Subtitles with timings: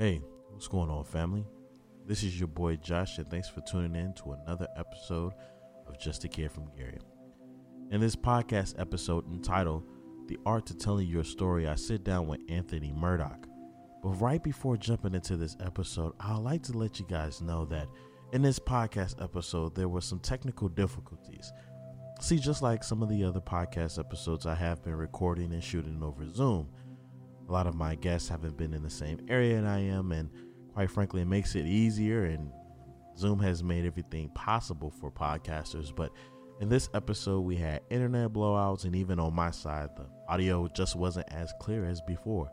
[0.00, 1.44] Hey, what's going on, family?
[2.06, 5.34] This is your boy Josh, and thanks for tuning in to another episode
[5.86, 6.96] of Just a Kid from Gary.
[7.90, 9.84] In this podcast episode entitled
[10.26, 13.46] The Art to Telling Your Story, I sit down with Anthony Murdock.
[14.02, 17.86] But right before jumping into this episode, I'd like to let you guys know that
[18.32, 21.52] in this podcast episode, there were some technical difficulties.
[22.22, 26.02] See, just like some of the other podcast episodes I have been recording and shooting
[26.02, 26.70] over Zoom,
[27.50, 30.30] a lot of my guests haven't been in the same area and I am, and
[30.72, 32.24] quite frankly, it makes it easier.
[32.24, 32.50] And
[33.18, 35.94] Zoom has made everything possible for podcasters.
[35.94, 36.12] But
[36.60, 40.94] in this episode, we had internet blowouts, and even on my side, the audio just
[40.94, 42.50] wasn't as clear as before.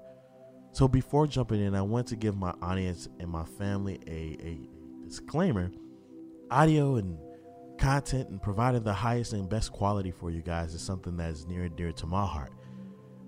[0.71, 4.59] So before jumping in, I want to give my audience and my family a, a
[5.07, 5.71] disclaimer
[6.49, 7.17] audio and
[7.77, 11.45] content and providing the highest and best quality for you guys is something that is
[11.45, 12.51] near and dear to my heart.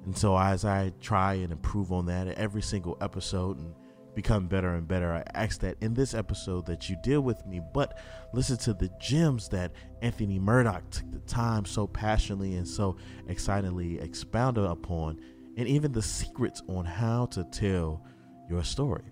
[0.06, 3.74] And so as I try and improve on that every single episode and
[4.16, 7.62] become better and better, I ask that in this episode that you deal with me,
[7.74, 8.00] but
[8.34, 14.00] listen to the gems that Anthony Murdock took the time so passionately and so excitedly
[14.00, 15.20] expounded upon,
[15.58, 18.04] and even the secrets on how to tell
[18.50, 19.04] your story.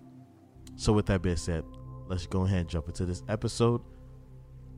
[0.76, 1.64] So with that being said,
[2.08, 3.82] let's go ahead and jump into this episode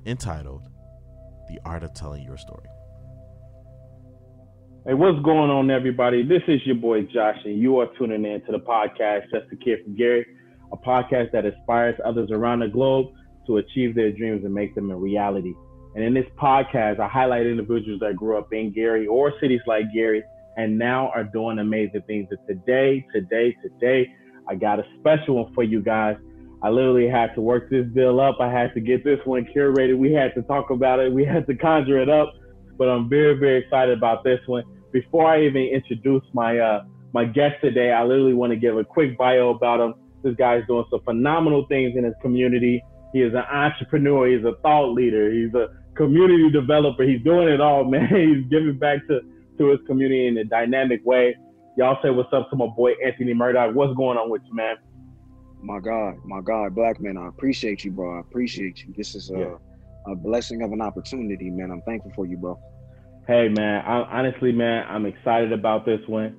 [0.06, 0.68] entitled
[1.48, 2.66] The Art of Telling Your Story.
[4.86, 6.22] Hey, what's going on, everybody?
[6.22, 9.56] This is your boy Josh, and you are tuning in to the podcast Just a
[9.56, 10.24] Kid from Gary,
[10.72, 13.08] a podcast that inspires others around the globe
[13.46, 15.52] to achieve their dreams and make them a reality.
[15.94, 19.84] And in this podcast, I highlight individuals that grew up in Gary or cities like
[19.92, 20.22] Gary
[20.56, 22.28] and now are doing amazing things.
[22.30, 24.10] And today, today, today,
[24.48, 26.16] I got a special one for you guys.
[26.62, 28.38] I literally had to work this bill up.
[28.40, 29.98] I had to get this one curated.
[29.98, 31.12] We had to talk about it.
[31.12, 32.32] We had to conjure it up.
[32.80, 34.64] But I'm very, very excited about this one.
[34.90, 38.84] Before I even introduce my uh, my guest today, I literally want to give a
[38.84, 39.94] quick bio about him.
[40.22, 42.82] This guy's doing some phenomenal things in his community.
[43.12, 44.28] He is an entrepreneur.
[44.28, 45.30] He's a thought leader.
[45.30, 47.02] He's a community developer.
[47.02, 48.08] He's doing it all, man.
[48.08, 49.20] He's giving back to,
[49.58, 51.36] to his community in a dynamic way.
[51.76, 53.74] Y'all say what's up to my boy Anthony Murdock.
[53.74, 54.76] What's going on with you, man?
[55.62, 58.16] My God, my God, black man, I appreciate you, bro.
[58.16, 58.94] I appreciate you.
[58.96, 59.54] This is a, yeah.
[60.10, 61.70] A blessing of an opportunity, man.
[61.70, 62.58] I'm thankful for you, bro.
[63.26, 63.82] Hey, man.
[63.86, 66.36] I, honestly, man, I'm excited about this one.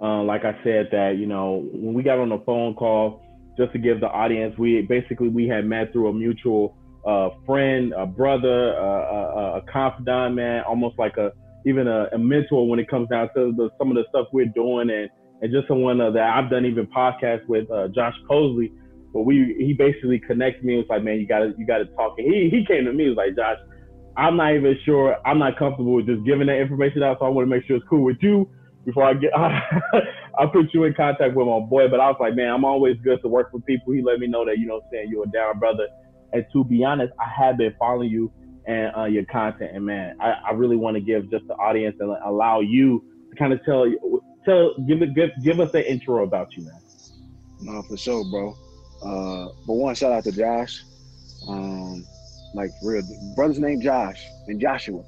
[0.00, 3.22] Uh, like I said, that you know, when we got on the phone call,
[3.56, 6.76] just to give the audience, we basically we had met through a mutual
[7.06, 11.32] uh, friend, a brother, a, a, confidant, man, almost like a
[11.66, 14.46] even a, a, mentor when it comes down to the, some of the stuff we're
[14.46, 15.08] doing and
[15.40, 18.72] and just someone uh, that I've done even podcasts with uh, Josh Posley,
[19.14, 20.74] but we he basically connected me.
[20.74, 22.18] and was like, man, you gotta you gotta talk.
[22.18, 23.08] And he he came to me.
[23.08, 23.58] Was like, Josh,
[24.16, 25.16] I'm not even sure.
[25.24, 27.18] I'm not comfortable with just giving that information out.
[27.20, 28.50] So I want to make sure it's cool with you
[28.84, 29.30] before I get.
[29.36, 31.86] I put you in contact with my boy.
[31.88, 33.92] But I was like, man, I'm always good to work with people.
[33.94, 35.86] He let me know that you know, i'm saying you're a down brother.
[36.32, 38.32] And to be honest, I have been following you
[38.66, 39.70] and uh, your content.
[39.74, 43.36] And man, I, I really want to give just the audience and allow you to
[43.36, 43.86] kind of tell
[44.44, 46.80] tell give give, give us an intro about you, man.
[47.60, 48.56] No, for sure, bro.
[49.04, 50.82] Uh, but one shout out to Josh.
[51.48, 52.04] Um,
[52.54, 53.02] like real
[53.34, 55.04] brother's name Josh and Joshua.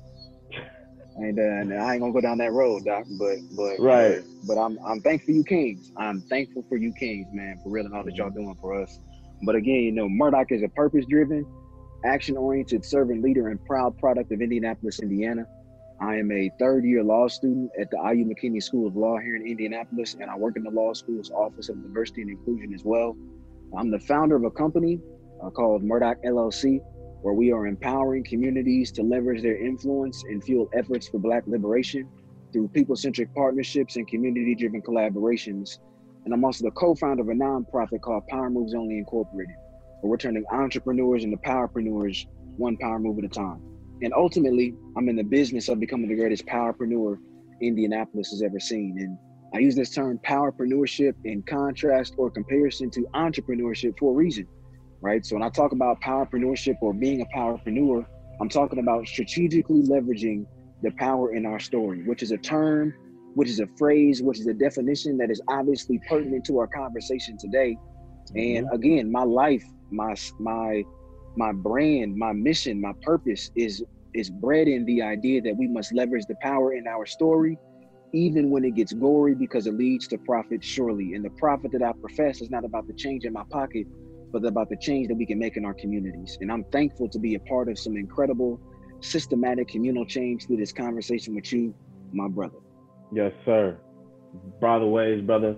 [1.17, 3.07] And, uh, and I ain't gonna go down that road, Doc.
[3.19, 4.21] But but right.
[4.47, 5.91] But, but I'm I'm thankful you Kings.
[5.97, 8.99] I'm thankful for you Kings, man, for real and all that y'all doing for us.
[9.43, 11.47] But again, you know, Murdock is a purpose-driven,
[12.05, 15.47] action-oriented servant leader and proud product of Indianapolis, Indiana.
[16.01, 19.47] I am a third-year law student at the IU McKinney School of Law here in
[19.47, 23.17] Indianapolis, and I work in the law school's Office of Diversity and Inclusion as well.
[23.77, 25.01] I'm the founder of a company
[25.43, 26.81] uh, called Murdock LLC,
[27.21, 32.09] where we are empowering communities to leverage their influence and fuel efforts for Black liberation
[32.53, 35.79] through people centric partnerships and community driven collaborations.
[36.25, 39.55] And I'm also the co founder of a nonprofit called Power Moves Only Incorporated,
[40.01, 42.27] where we're turning entrepreneurs into powerpreneurs
[42.57, 43.63] one power move at a time.
[44.03, 47.19] And ultimately, I'm in the business of becoming the greatest powerpreneur
[47.61, 48.97] Indianapolis has ever seen.
[48.99, 49.19] And
[49.55, 54.47] I use this term powerpreneurship in contrast or comparison to entrepreneurship for a reason
[55.01, 55.25] right?
[55.25, 58.05] So when I talk about powerpreneurship or being a powerpreneur,
[58.41, 60.47] I'm talking about strategically leveraging
[60.83, 62.93] the power in our story, which is a term,
[63.35, 67.39] which is a phrase, which is a definition that is obviously pertinent to our conversation
[67.39, 67.77] today.
[68.35, 68.75] And mm-hmm.
[68.75, 70.83] again, my life, my my
[71.37, 73.85] my brand, my mission, my purpose is
[74.15, 77.57] is bred in the idea that we must leverage the power in our story,
[78.17, 81.15] even when it gets gory, because it leads to profit surely.
[81.15, 83.87] And the profit that I profess is not about the change in my pocket,
[84.33, 86.39] but about the change that we can make in our communities.
[86.41, 88.61] And I'm thankful to be a part of some incredible
[89.01, 91.75] systematic communal change through this conversation with you,
[92.13, 92.59] my brother.
[93.13, 93.77] Yes, sir.
[94.61, 95.57] Brother ways, brother.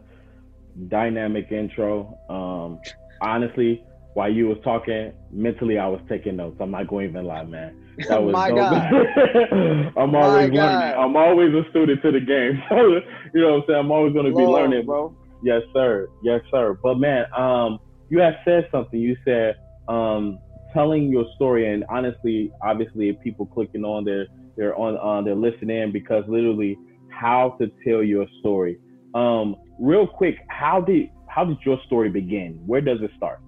[0.88, 2.18] dynamic intro.
[2.28, 2.80] Um,
[3.22, 3.84] honestly,
[4.14, 6.56] while you was talking, mentally I was taking notes.
[6.60, 7.84] I'm not going to even lie, man.
[8.08, 8.74] That was My God.
[9.96, 10.98] I'm always learning.
[10.98, 12.62] I'm always a student to the game.
[13.34, 13.78] you know what I'm saying?
[13.80, 15.16] I'm always going to be learning, bro.
[15.42, 16.08] Yes, sir.
[16.22, 16.78] Yes, sir.
[16.80, 19.00] But man, um, you have said something.
[19.00, 19.56] You said
[19.88, 20.38] um,
[20.72, 24.26] telling your story, and honestly, obviously, if people clicking on, they're
[24.56, 26.78] they're on uh, they're listening because literally
[27.10, 28.78] how to tell your story.
[29.14, 32.60] Um, real quick, how did how did your story begin?
[32.66, 33.40] Where does it start?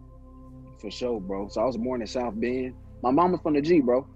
[0.81, 1.49] For sure, bro.
[1.49, 2.75] So I was born in South Bend.
[3.03, 4.07] My mom was from the G, bro.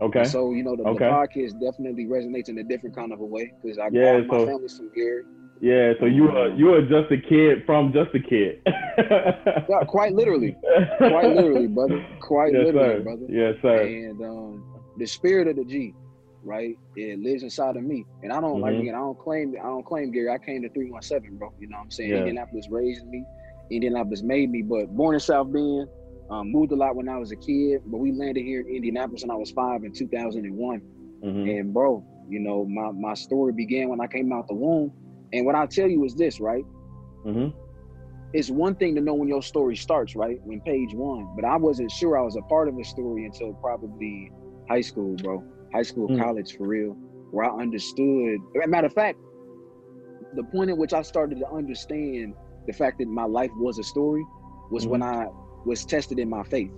[0.00, 0.24] Okay.
[0.24, 1.04] so you know the, okay.
[1.04, 4.38] the, podcast definitely resonates in a different kind of a way because I yeah, so,
[4.38, 5.22] my family's from Gary.
[5.60, 8.60] Yeah, so you are you are just a kid from just a kid.
[8.66, 10.56] yeah, quite literally,
[10.98, 12.04] quite literally, brother.
[12.20, 13.00] Quite yes, literally, sir.
[13.02, 13.26] brother.
[13.28, 13.82] Yes, sir.
[13.82, 15.94] And um, the spirit of the G,
[16.42, 16.76] right?
[16.96, 18.62] It lives inside of me, and I don't mm-hmm.
[18.62, 18.96] like again.
[18.96, 19.54] I don't claim.
[19.60, 20.30] I don't claim Gary.
[20.30, 21.52] I came to three one seven, bro.
[21.60, 22.10] You know what I'm saying?
[22.10, 22.18] Yeah.
[22.18, 23.24] Indianapolis raised me.
[23.70, 25.88] Indianapolis made me, but born in South Bend.
[26.32, 29.20] Um, moved a lot when I was a kid, but we landed here in Indianapolis
[29.20, 30.80] when I was five in 2001.
[30.80, 31.50] Mm-hmm.
[31.50, 34.92] And bro, you know, my my story began when I came out the womb
[35.34, 36.64] and what I'll tell you is this, right?
[37.26, 37.56] Mm-hmm.
[38.32, 40.40] It's one thing to know when your story starts, right?
[40.44, 43.52] When page one, but I wasn't sure I was a part of the story until
[43.54, 44.32] probably
[44.70, 45.44] high school, bro.
[45.74, 46.22] High school, mm-hmm.
[46.22, 46.92] college, for real,
[47.30, 48.40] where I understood.
[48.54, 49.18] Matter of fact,
[50.34, 52.34] the point at which I started to understand
[52.66, 54.24] the fact that my life was a story
[54.70, 54.92] was mm-hmm.
[54.92, 55.26] when I
[55.64, 56.72] was tested in my faith,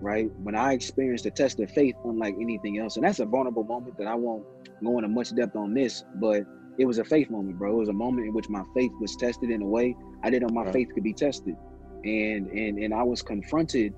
[0.00, 0.30] right?
[0.42, 2.96] When I experienced a test of faith unlike anything else.
[2.96, 4.44] And that's a vulnerable moment that I won't
[4.82, 6.42] go into much depth on this, but
[6.78, 7.76] it was a faith moment, bro.
[7.76, 10.48] It was a moment in which my faith was tested in a way I didn't
[10.48, 10.72] know my right.
[10.72, 11.54] faith could be tested,
[12.02, 13.92] and and and I was confronted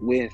[0.00, 0.32] with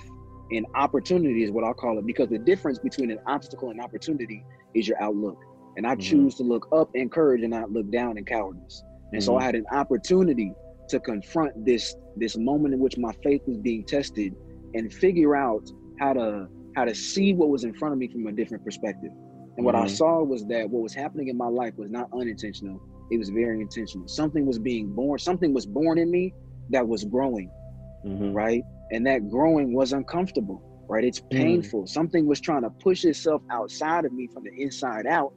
[0.50, 4.42] an opportunity, is what I'll call it, because the difference between an obstacle and opportunity
[4.74, 5.38] is your outlook,
[5.76, 6.00] and I mm-hmm.
[6.00, 8.82] choose to look up in courage and not look down in cowardice,
[9.12, 9.26] and mm-hmm.
[9.26, 10.54] so I had an opportunity
[10.88, 14.34] to confront this this moment in which my faith was being tested,
[14.74, 15.68] and figure out
[16.00, 19.10] how to how to see what was in front of me from a different perspective.
[19.56, 19.84] And what mm-hmm.
[19.84, 22.80] I saw was that what was happening in my life was not unintentional.
[23.10, 24.08] It was very intentional.
[24.08, 25.18] Something was being born.
[25.18, 26.34] Something was born in me
[26.70, 27.50] that was growing,
[28.04, 28.32] mm-hmm.
[28.32, 28.62] right?
[28.90, 31.04] And that growing was uncomfortable, right?
[31.04, 31.36] It's mm-hmm.
[31.36, 31.82] painful.
[31.82, 31.88] Mm.
[31.88, 35.32] Something was trying to push itself outside of me from the inside out,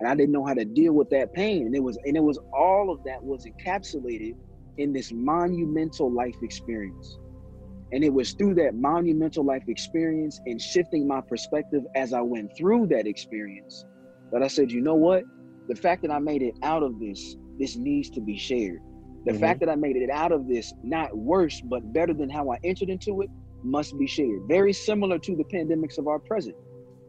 [0.00, 1.66] and I didn't know how to deal with that pain.
[1.66, 4.34] And it was, and it was all of that was encapsulated
[4.78, 7.18] in this monumental life experience.
[7.92, 12.56] And it was through that monumental life experience and shifting my perspective as I went
[12.56, 13.84] through that experience
[14.32, 15.24] that I said, you know what?
[15.68, 18.80] The fact that I made it out of this, this needs to be shared.
[19.24, 19.40] The mm-hmm.
[19.40, 22.58] fact that I made it out of this, not worse, but better than how I
[22.62, 23.30] entered into it,
[23.62, 24.42] must be shared.
[24.48, 26.56] Very similar to the pandemics of our present.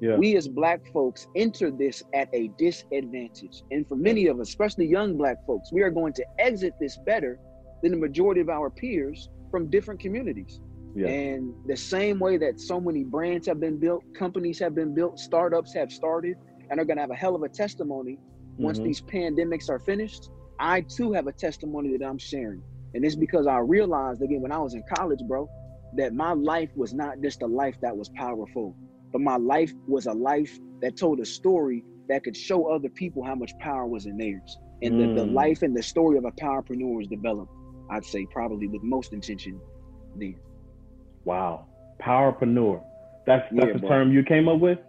[0.01, 0.15] Yeah.
[0.15, 3.63] We as black folks enter this at a disadvantage.
[3.69, 6.97] And for many of us, especially young black folks, we are going to exit this
[7.05, 7.37] better
[7.81, 10.59] than the majority of our peers from different communities.
[10.95, 11.07] Yeah.
[11.07, 15.19] And the same way that so many brands have been built, companies have been built,
[15.19, 16.37] startups have started,
[16.69, 18.63] and are going to have a hell of a testimony mm-hmm.
[18.63, 20.29] once these pandemics are finished.
[20.59, 22.61] I too have a testimony that I'm sharing.
[22.93, 25.49] And it's because I realized again when I was in college, bro,
[25.95, 28.75] that my life was not just a life that was powerful,
[29.11, 33.23] but my life was a life that told a story that could show other people
[33.23, 34.57] how much power was in theirs.
[34.81, 35.15] And mm.
[35.15, 35.33] the, the mm.
[35.33, 37.51] life and the story of a powerpreneur is developed,
[37.89, 39.59] I'd say, probably with most intention
[40.15, 40.35] then.
[41.25, 41.67] Wow.
[42.01, 42.81] Powerpreneur.
[43.25, 43.89] That's that's yeah, the bro.
[43.89, 44.79] term you came up with?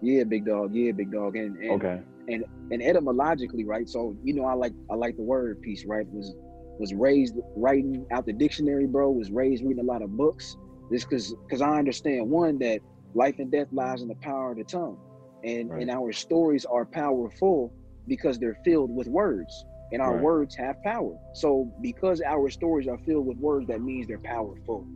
[0.00, 0.74] Yeah, big dog.
[0.74, 1.36] Yeah, big dog.
[1.36, 2.00] And, and okay.
[2.28, 3.88] And and etymologically, right?
[3.88, 6.06] So you know, I like I like the word piece, right?
[6.12, 6.34] Was
[6.78, 9.10] was raised writing out the dictionary, bro.
[9.10, 10.56] Was raised reading a lot of books.
[10.90, 12.80] This because because I understand one that
[13.14, 14.98] life and death lies in the power of the tongue,
[15.44, 15.82] and right.
[15.82, 17.72] and our stories are powerful
[18.06, 20.22] because they're filled with words, and our right.
[20.22, 21.16] words have power.
[21.34, 24.86] So because our stories are filled with words, that means they're powerful.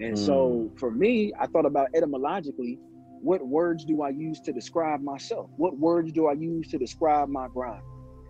[0.00, 0.26] And mm.
[0.26, 2.78] so for me, I thought about etymologically,
[3.20, 5.50] what words do I use to describe myself?
[5.56, 7.82] What words do I use to describe my grind?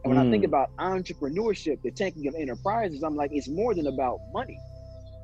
[0.04, 0.28] And when mm.
[0.28, 0.49] I think mm.
[0.49, 4.59] about entrepreneurship, the tanking of enterprises, I'm like, it's more than about money,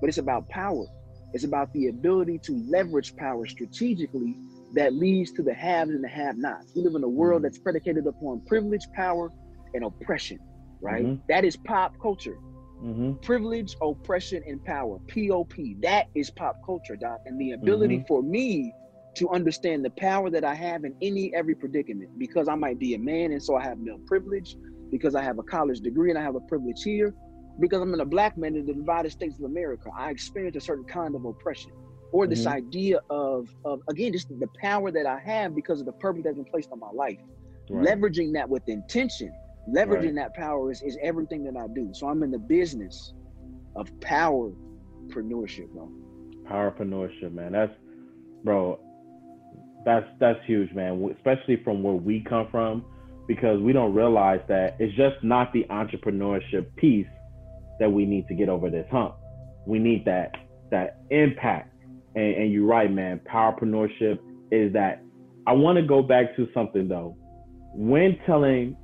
[0.00, 0.86] but it's about power.
[1.32, 4.36] It's about the ability to leverage power strategically
[4.74, 6.72] that leads to the haves and the have-nots.
[6.74, 7.44] We live in a world mm.
[7.44, 9.30] that's predicated upon privilege, power,
[9.74, 10.38] and oppression,
[10.80, 11.04] right?
[11.04, 11.22] Mm-hmm.
[11.28, 12.38] That is pop culture.
[12.82, 13.14] Mm-hmm.
[13.22, 14.98] Privilege, oppression, and power.
[15.08, 15.54] POP.
[15.82, 17.20] That is pop culture, Doc.
[17.26, 18.06] And the ability mm-hmm.
[18.06, 18.72] for me
[19.16, 22.94] to understand the power that I have in any every predicament because I might be
[22.94, 24.56] a man and so I have male privilege,
[24.90, 27.14] because I have a college degree and I have a privilege here,
[27.58, 29.90] because I'm in a black man in the United States of America.
[29.96, 31.72] I experience a certain kind of oppression.
[32.12, 32.56] Or this mm-hmm.
[32.56, 36.36] idea of, of again, just the power that I have because of the purpose that's
[36.36, 37.18] been placed on my life.
[37.68, 37.86] Right.
[37.86, 39.32] Leveraging that with intention
[39.74, 40.14] Leveraging Right.
[40.16, 41.90] that power is, is everything that I do.
[41.92, 43.12] So I'm in the business
[43.76, 45.90] of powerpreneurship, bro.
[46.50, 47.52] Powerpreneurship, man.
[47.52, 47.72] That's
[48.44, 48.80] bro.
[49.84, 51.10] That's that's huge, man.
[51.16, 52.84] Especially from where we come from,
[53.28, 57.06] because we don't realize that it's just not the entrepreneurship piece
[57.78, 59.14] that we need to get over this hump.
[59.66, 60.34] We need that
[60.70, 61.74] that impact.
[62.16, 63.20] And, and you're right, man.
[63.32, 64.18] Powerpreneurship
[64.50, 65.02] is that.
[65.46, 67.16] I want to go back to something though.
[67.72, 68.76] When telling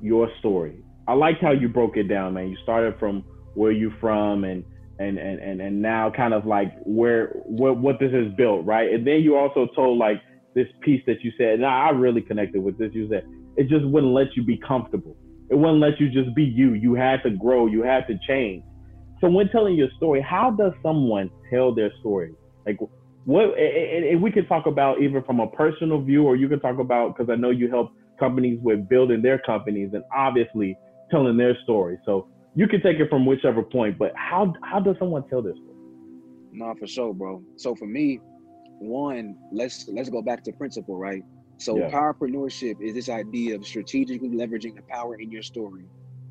[0.00, 2.48] your story, I liked how you broke it down, man.
[2.48, 3.24] You started from
[3.54, 4.64] where you from and
[4.98, 8.92] and and and, and now kind of like where what what this is built, right?
[8.92, 10.20] And then you also told like
[10.54, 12.90] this piece that you said, and I really connected with this.
[12.92, 13.24] You said
[13.56, 15.16] it just wouldn't let you be comfortable.
[15.50, 16.74] It wouldn't let you just be you.
[16.74, 17.66] You had to grow.
[17.66, 18.62] You had to change.
[19.20, 22.34] So when telling your story, how does someone tell their story?
[22.66, 22.78] Like
[23.24, 23.58] what?
[23.58, 27.16] And we can talk about even from a personal view, or you can talk about
[27.16, 30.78] because I know you help companies with building their companies and obviously
[31.10, 31.98] telling their story.
[32.04, 35.56] So you can take it from whichever point, but how how does someone tell this
[35.62, 35.76] story?
[36.52, 37.44] No, for sure, bro.
[37.56, 38.20] So for me,
[38.78, 41.24] one, let's let's go back to principle, right?
[41.58, 41.90] So Yeah.
[41.92, 45.84] powerpreneurship is this idea of strategically leveraging the power in your story,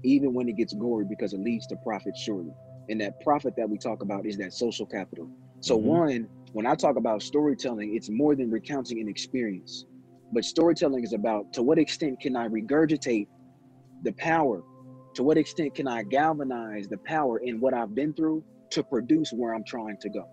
[0.03, 2.53] even when it gets gory, because it leads to profit surely.
[2.89, 5.29] And that profit that we talk about is that social capital.
[5.61, 5.77] So Mhm.
[5.77, 9.85] one, when I talk about storytelling, it's more than recounting an experience.
[10.31, 13.27] But storytelling is about to what extent can I regurgitate
[14.03, 14.61] the power?
[15.15, 19.31] To what extent can I galvanize the power in what I've been through to produce
[19.31, 20.27] where I'm trying to go?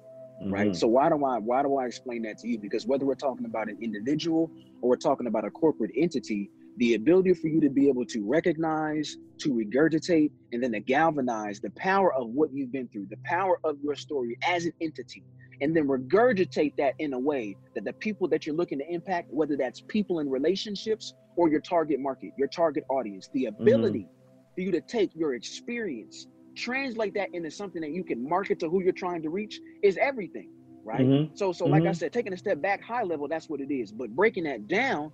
[0.46, 0.76] right Mhm.
[0.76, 3.46] so why do i why do i explain that to you because whether we're talking
[3.46, 4.50] about an individual
[4.82, 8.20] or we're talking about a corporate entity the ability for you to be able to
[8.26, 13.16] recognize to regurgitate and then to galvanize the power of what you've been through the
[13.24, 15.22] power of your story as an entity
[15.60, 19.28] and then regurgitate that in a way that the people that you're looking to impact
[19.30, 24.08] whether that's people in relationships or your target market your target audience the ability
[24.54, 28.68] for you to take your experience translate that into something that you can market to
[28.68, 30.48] who you're trying to reach is everything
[30.84, 31.30] right Mhm.
[31.34, 31.96] so so like i Mhm.
[31.96, 35.12] said taking a step back high level that's what it is but breaking that down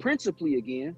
[0.00, 0.96] principally again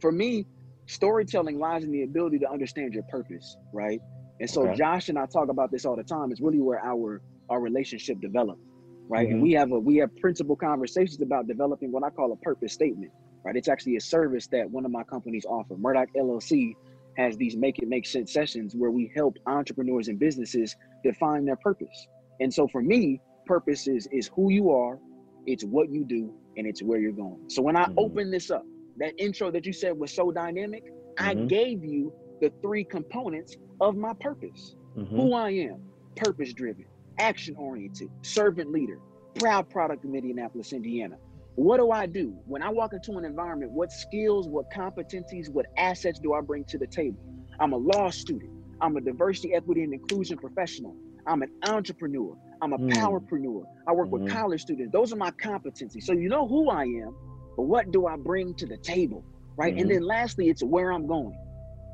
[0.00, 0.46] for me
[0.88, 4.00] storytelling lies in the ability to understand your purpose right
[4.40, 4.76] and so Okay.
[4.76, 8.20] josh and i talk about this all the time it's really where our our relationship
[8.20, 8.60] developed
[9.08, 9.32] right Mhm.
[9.32, 12.72] and we have a we have principal conversations about developing what i call a purpose
[12.72, 13.12] statement
[13.44, 16.74] right it's actually a service that one of my companies offer murdock llc
[17.16, 21.56] has these make it make sense sessions where we help entrepreneurs and businesses define their
[21.56, 22.08] purpose.
[22.40, 24.98] And so for me, purpose is is who you are,
[25.46, 27.44] it's what you do, and it's where you're going.
[27.50, 27.98] So when I Mhm.
[27.98, 28.64] open this up,
[28.96, 30.82] that intro that you said was so dynamic,
[31.18, 31.48] I Mhm.
[31.48, 34.74] gave you the three components of my purpose.
[34.96, 35.08] Mhm.
[35.16, 35.82] Who I am,
[36.16, 36.86] purpose driven,
[37.18, 38.98] action oriented, servant leader,
[39.36, 41.16] proud product of Indianapolis, Indiana.
[41.56, 43.72] What do I do when I walk into an environment?
[43.72, 47.18] What skills, what competencies, what assets do I bring to the table?
[47.60, 48.50] I'm a law student.
[48.80, 50.96] I'm a diversity, equity, and inclusion professional.
[51.26, 52.36] I'm an entrepreneur.
[52.62, 52.90] I'm a Mm.
[52.90, 53.64] powerpreneur.
[53.86, 54.12] I work Mhm.
[54.12, 54.92] with college students.
[54.92, 56.02] Those are my competencies.
[56.04, 57.16] So you know who I am,
[57.56, 59.24] but what do I bring to the table?
[59.56, 59.74] Right.
[59.76, 59.82] Mhm.
[59.82, 61.36] And then lastly, it's where I'm going.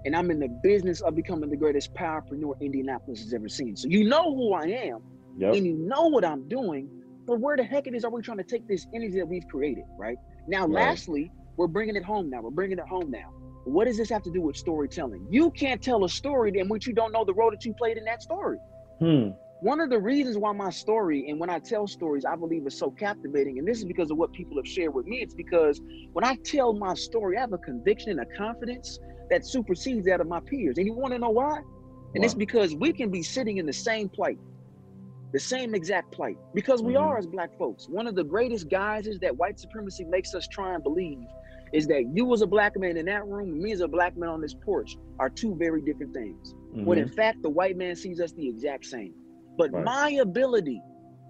[0.05, 3.77] And I'm in the business of becoming the greatest powerpreneur Indianapolis has ever seen.
[3.77, 4.99] So you know who I am
[5.39, 5.55] Yep.
[5.55, 6.89] and you know what I'm doing,
[7.27, 9.47] but where the heck it is are we trying to take this energy that we've
[9.49, 10.17] created, right?
[10.47, 10.87] Now, Right.
[10.87, 12.41] lastly, we're bringing it home now.
[12.43, 13.31] We're bringing it home now.
[13.65, 15.27] What does this have to do with storytelling?
[15.31, 17.99] You can't tell a story in which you don't know the role that you played
[17.99, 18.59] in that story.
[19.01, 19.31] Hmm.
[19.61, 22.79] One of the reasons why my story and when I tell stories, I believe is
[22.79, 25.17] so captivating, and this is because of what people have shared with me.
[25.17, 25.81] It's because
[26.13, 28.99] when I tell my story, I have a conviction and a confidence
[29.31, 30.79] that supersedes that of my peers.
[30.79, 31.61] And you want to know why?
[32.15, 34.39] And it's because we can be sitting in the same plight,
[35.33, 37.01] the same exact plight, because we Mhm.
[37.01, 37.87] are as black folks.
[37.89, 41.19] One of the greatest guises that white supremacy makes us try and believe
[41.75, 44.17] is that you as a black man in that room and me as a black
[44.17, 46.55] man on this porch are two very different things.
[46.73, 47.15] When in Mhm.
[47.15, 49.15] fact, the white man sees us the exact same.
[49.59, 49.85] But Right.
[49.85, 50.81] my ability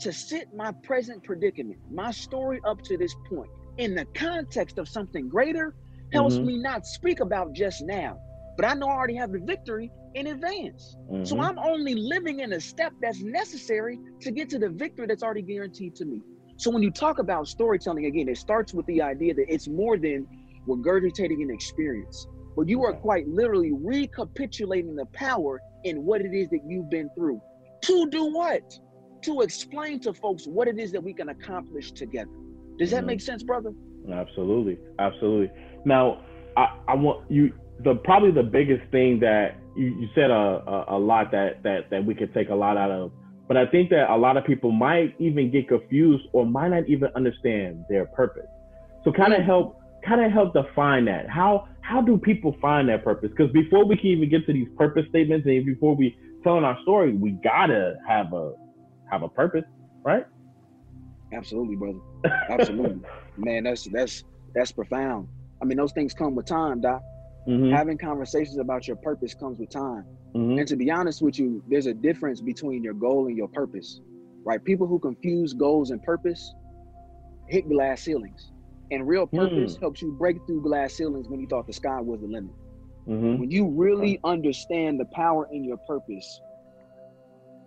[0.00, 4.88] to sit my present predicament, my story up to this point, in the context of
[4.88, 5.75] something greater,
[6.12, 6.45] helps Mhm.
[6.45, 8.19] me not speak about just now,
[8.57, 10.97] but I know I already have the victory in advance.
[11.23, 11.45] So Mhm.
[11.45, 15.43] I'm only living in a step that's necessary to get to the victory that's already
[15.43, 16.21] guaranteed to me.
[16.57, 19.97] So when you talk about storytelling, again, it starts with the idea that it's more
[19.97, 20.27] than
[20.67, 26.49] regurgitating an experience, but you are quite literally recapitulating the power in what it is
[26.50, 27.41] that you've been through.
[27.83, 28.62] To do what?
[29.23, 32.31] To explain to folks what it is that we can accomplish together.
[32.79, 33.07] Does that Mhm.
[33.07, 33.73] make sense, brother?
[34.11, 35.50] Absolutely, absolutely.
[35.85, 36.23] Now,
[36.56, 37.52] I, I want you
[37.85, 41.90] the probably the biggest thing that you, you said a, a a lot that that
[41.90, 43.12] that we could take a lot out of,
[43.47, 46.88] but I think that a lot of people might even get confused or might not
[46.88, 48.47] even understand their purpose.
[49.04, 51.28] So kind of help kind of help define that.
[51.28, 53.30] How how do people find that purpose?
[53.37, 56.78] Because before we can even get to these purpose statements and before we telling our
[56.82, 58.52] story, we gotta have a
[59.11, 59.64] have a purpose,
[60.04, 60.26] right?
[61.32, 61.99] Absolutely, brother.
[62.50, 63.00] Absolutely,
[63.37, 63.64] man.
[63.64, 65.28] That's that's that's profound.
[65.61, 67.03] I mean, those things come with time, Doc.
[67.49, 67.73] Mm-hmm.
[67.73, 70.05] Having conversations about your purpose comes with time.
[70.35, 70.59] Mm-hmm.
[70.59, 74.00] And to be honest with you, there's a difference between your goal and your purpose,
[74.45, 74.62] right?
[74.62, 76.55] People who confuse goals and purpose
[77.49, 78.53] hit glass ceilings.
[78.91, 79.81] And real purpose mm.
[79.81, 82.55] helps you break through glass ceilings when you thought the sky was the limit.
[83.07, 83.41] Mm-hmm.
[83.41, 86.41] When you really understand the power in your purpose,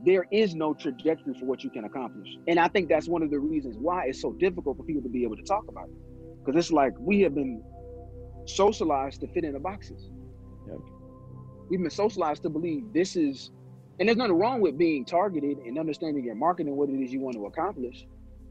[0.04, 2.28] there is no trajectory for what you can accomplish.
[2.48, 5.10] And I think that's one of the reasons why it's so difficult for people to
[5.10, 5.96] be able to talk about it.
[6.44, 7.64] Because it's like we have been
[8.56, 10.10] socialized to fit into boxes.
[10.68, 10.80] Yep.
[11.70, 13.52] We've been socialized to believe this is,
[14.00, 17.20] and there's nothing wrong with being targeted and understanding your marketing, what it is you
[17.20, 18.06] want to accomplish.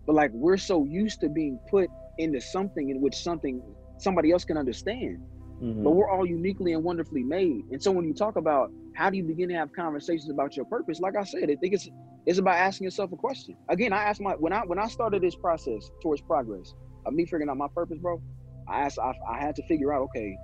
[0.06, 3.62] But like we're so used to being put into something in which something
[3.98, 5.20] somebody else can understand.
[5.62, 5.84] Mm-hmm.
[5.84, 7.64] But we're all uniquely and wonderfully made.
[7.70, 10.64] And so when you talk about how do you begin to have conversations about your
[10.64, 11.88] purpose, like I said, I think it's
[12.26, 13.56] it's about asking yourself a question.
[13.68, 16.74] Again, I asked my when I when I started this process towards progress
[17.06, 18.20] of me figuring out my purpose, bro.
[18.70, 20.36] I asked I, I had to figure out okay,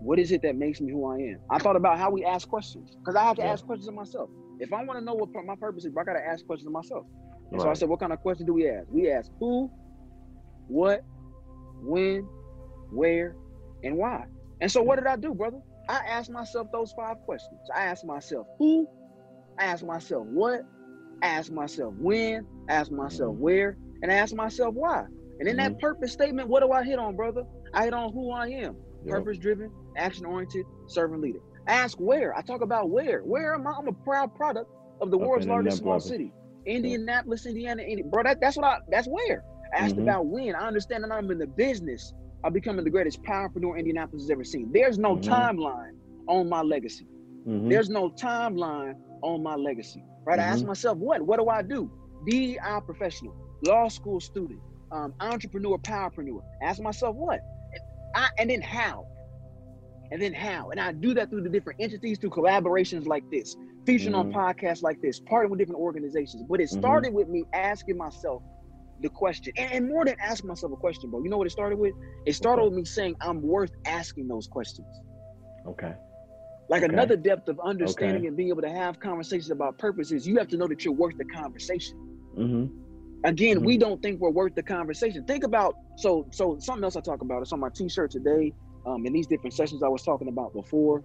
[0.00, 1.40] what is it that makes me who I am?
[1.50, 3.52] I thought about how we ask questions because I have to yeah.
[3.52, 4.30] ask questions of myself.
[4.60, 6.72] If I want to know what my purpose is, I got to ask questions of
[6.72, 7.06] myself.
[7.50, 7.62] And right.
[7.62, 8.86] so I said, what kind of question do we ask?
[8.90, 9.70] We ask who,
[10.66, 11.02] what,
[11.80, 12.28] when,
[12.90, 13.36] where,
[13.82, 14.24] and why.
[14.60, 15.60] And so what did I do, brother?
[15.88, 17.60] I asked myself those five questions.
[17.74, 18.86] I asked myself who,
[19.58, 20.62] I asked myself what,
[21.22, 25.04] I asked myself when, I asked myself where, and I asked myself why.
[25.38, 25.74] And in mm-hmm.
[25.74, 27.42] that purpose statement, what do I hit on, brother?
[27.72, 28.76] I hit on who I am.
[29.04, 29.14] Yep.
[29.14, 31.38] Purpose driven, action oriented, servant leader.
[31.66, 32.36] Ask where.
[32.36, 33.20] I talk about where.
[33.20, 33.74] Where am I?
[33.78, 36.32] I'm a proud product of the okay, world's largest small city.
[36.66, 38.10] Indianapolis, Indiana, Indiana.
[38.10, 39.44] Bro, that, that's what I that's where.
[39.74, 40.04] I asked mm-hmm.
[40.04, 40.54] about when.
[40.54, 42.12] I understand that I'm in the business
[42.44, 44.70] of becoming the greatest powerpreneur Indianapolis has ever seen.
[44.72, 45.30] There's no mm-hmm.
[45.30, 45.92] timeline
[46.26, 47.06] on my legacy.
[47.46, 47.68] Mm-hmm.
[47.68, 50.02] There's no timeline on my legacy.
[50.24, 50.38] Right?
[50.38, 50.68] I ask mm-hmm.
[50.68, 51.22] myself, what?
[51.22, 51.90] What do I do?
[52.26, 54.60] DEI professional, law school student,
[54.92, 56.42] um, entrepreneur, powerpreneur.
[56.62, 57.40] Ask myself what?
[58.14, 59.06] I, and then how?
[60.10, 60.70] And then how?
[60.70, 64.34] And I do that through the different entities, through collaborations like this, featuring mm-hmm.
[64.34, 66.44] on podcasts like this, partnering with different organizations.
[66.48, 66.80] But it mm-hmm.
[66.80, 67.16] started mm-hmm.
[67.16, 68.42] with me asking myself
[69.00, 71.22] the question, and, and, more than asking myself a question, bro.
[71.22, 71.94] You know what it started with?
[72.26, 72.68] It started okay.
[72.70, 74.88] with me saying I'm worth asking those questions.
[75.66, 75.94] Okay.
[76.68, 76.92] Like okay.
[76.92, 78.26] another depth of understanding okay.
[78.26, 81.16] and being able to have conversations about purposes, you have to know that you're worth
[81.16, 81.96] the conversation.
[82.36, 82.87] Mm-hmm.
[83.24, 83.66] Again, mm-hmm.
[83.66, 85.24] we don't think we're worth the conversation.
[85.24, 87.42] Think about so so something else I talk about.
[87.42, 88.52] It's on my T-shirt today.
[88.86, 91.04] Um, in these different sessions I was talking about before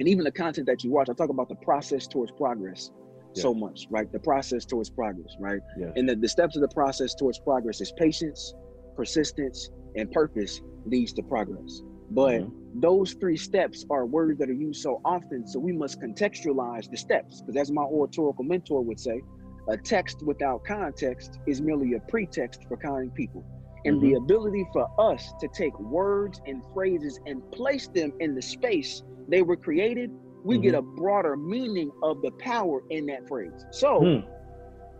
[0.00, 2.90] and even the content that you watch, I talk about the process towards progress
[3.34, 3.42] yes.
[3.42, 4.10] so much, right?
[4.10, 5.60] The process towards progress, right?
[5.78, 5.92] Yes.
[5.96, 8.54] And the, the steps of the process towards progress is patience,
[8.96, 11.82] persistence, and purpose leads to progress.
[12.12, 12.80] But mm-hmm.
[12.80, 16.96] those three steps are words that are used so often, so we must contextualize the
[16.96, 17.42] steps.
[17.42, 19.20] Because as my oratorical mentor would say,
[19.68, 23.44] a text without context is merely a pretext for kind people.
[23.84, 24.06] And mm-hmm.
[24.06, 29.02] the ability for us to take words and phrases and place them in the space
[29.28, 30.10] they were created,
[30.44, 30.62] we mm-hmm.
[30.62, 33.64] get a broader meaning of the power in that phrase.
[33.70, 34.26] So mm.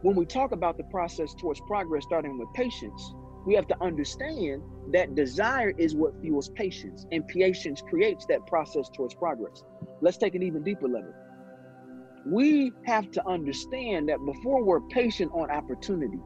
[0.02, 3.14] when we talk about the process towards progress, starting with patience,
[3.46, 8.88] we have to understand that desire is what fuels patience, and patience creates that process
[8.94, 9.62] towards progress.
[10.00, 11.12] Let's take an even deeper level.
[12.26, 16.18] We have to understand that before we're patient on opportunity,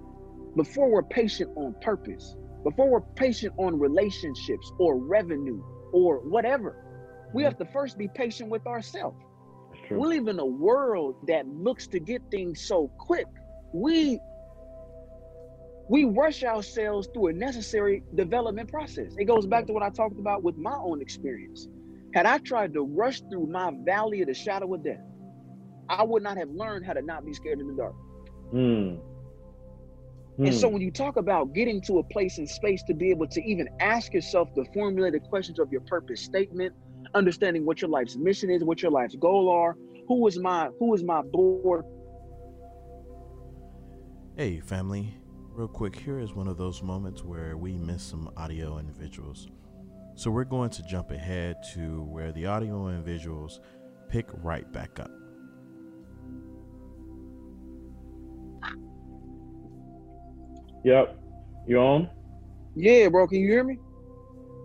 [0.57, 6.85] before we're patient on purpose, before we're patient on relationships or revenue or whatever,
[7.33, 9.17] we have to first be patient with ourselves.
[9.91, 13.27] We live in a world that looks to get things so quick.
[13.73, 14.19] We
[15.89, 19.15] we rush ourselves through a necessary development process.
[19.19, 21.69] It goes back to what I talked about with my own experience.
[22.15, 25.01] Had I tried to rush through my valley of the shadow of death,
[25.89, 27.95] I would not have learned how to not be scared in the dark.
[28.53, 29.01] Mm.
[30.39, 30.49] Mm.
[30.49, 33.29] And so when you talk about getting to a place and space to be able
[33.29, 36.75] to even ask yourself the formulated questions of your purpose statement,
[37.15, 39.77] understanding what your life's mission is, what your life's goal are,
[40.09, 41.85] who is my who is my board.
[44.37, 45.15] Hey family,
[45.53, 49.47] real quick, here is one of those moments where we miss some audio and visuals.
[50.17, 53.61] So we're going to jump ahead to where the audio and visuals
[54.09, 55.11] pick right back up.
[60.85, 61.19] Yep.
[61.67, 62.11] You on?
[62.77, 63.27] Yeah, bro.
[63.27, 63.79] Can you hear me?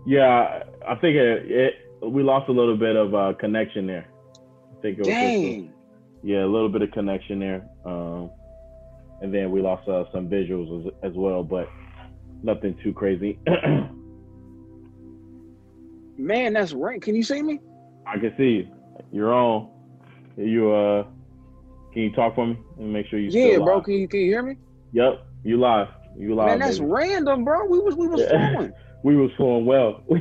[0.06, 4.08] Yeah, I think it, it we lost a little bit of uh, connection there.
[4.36, 5.66] I think it was Dang.
[5.66, 5.76] Just,
[6.22, 7.66] yeah, a little bit of connection there.
[7.84, 8.30] Um,
[9.20, 11.68] and then we lost uh, some visuals as, as, well, but
[12.42, 13.38] nothing too crazy.
[16.16, 17.00] Man, that's right.
[17.00, 17.60] Can you see me?
[18.06, 18.68] I can see you.
[19.12, 19.70] You're on.
[20.36, 21.04] You uh,
[21.92, 23.30] can you talk for me and make sure you?
[23.30, 23.80] Yeah, bro.
[23.80, 24.56] Can you can you hear me?
[24.92, 25.88] Yep, you live.
[26.16, 26.48] You live.
[26.48, 26.90] Man, that's baby.
[26.90, 27.66] random, bro.
[27.66, 28.52] We was we was Yeah.
[28.52, 28.72] flowing.
[29.04, 30.02] we was flowing well.
[30.08, 30.18] we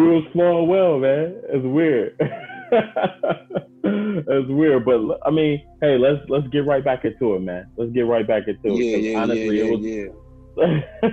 [0.00, 1.40] was flowing well, man.
[1.48, 2.16] It's weird.
[3.82, 7.66] it's weird, but I mean, hey, let's let's get right back into it, man.
[7.76, 8.74] Let's get right back into it.
[8.74, 9.80] Yeah, yeah, honestly, yeah, it was
[11.02, 11.10] yeah.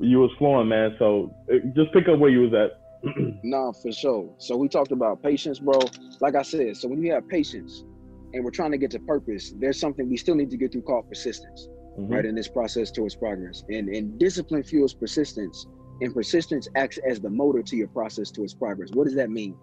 [0.00, 0.94] you was flowing, man.
[0.98, 1.32] So
[1.74, 2.80] just pick up where you was at.
[3.44, 4.34] No, for sure.
[4.38, 5.78] So we talked about patience, bro.
[6.20, 7.84] Like I said, so when you have patience
[8.32, 10.82] and we're trying to get to purpose, there's something we still need to get through
[10.82, 12.10] called persistence, Mhm.
[12.10, 12.24] right?
[12.26, 13.64] In this process towards progress.
[13.70, 15.66] And and discipline fuels persistence,
[16.00, 18.90] and persistence acts as the motor to your process towards progress.
[18.92, 19.56] What does that mean?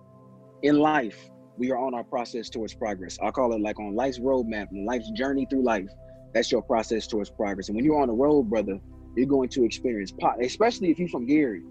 [0.63, 3.17] In life, we are on our process towards progress.
[3.21, 5.87] I call it like on life's roadmap, on life's journey through life.
[6.33, 7.67] That's your process towards progress.
[7.69, 8.79] And when you're on the road, brother,
[9.15, 11.61] you're going to experience pot, especially if you're from Gary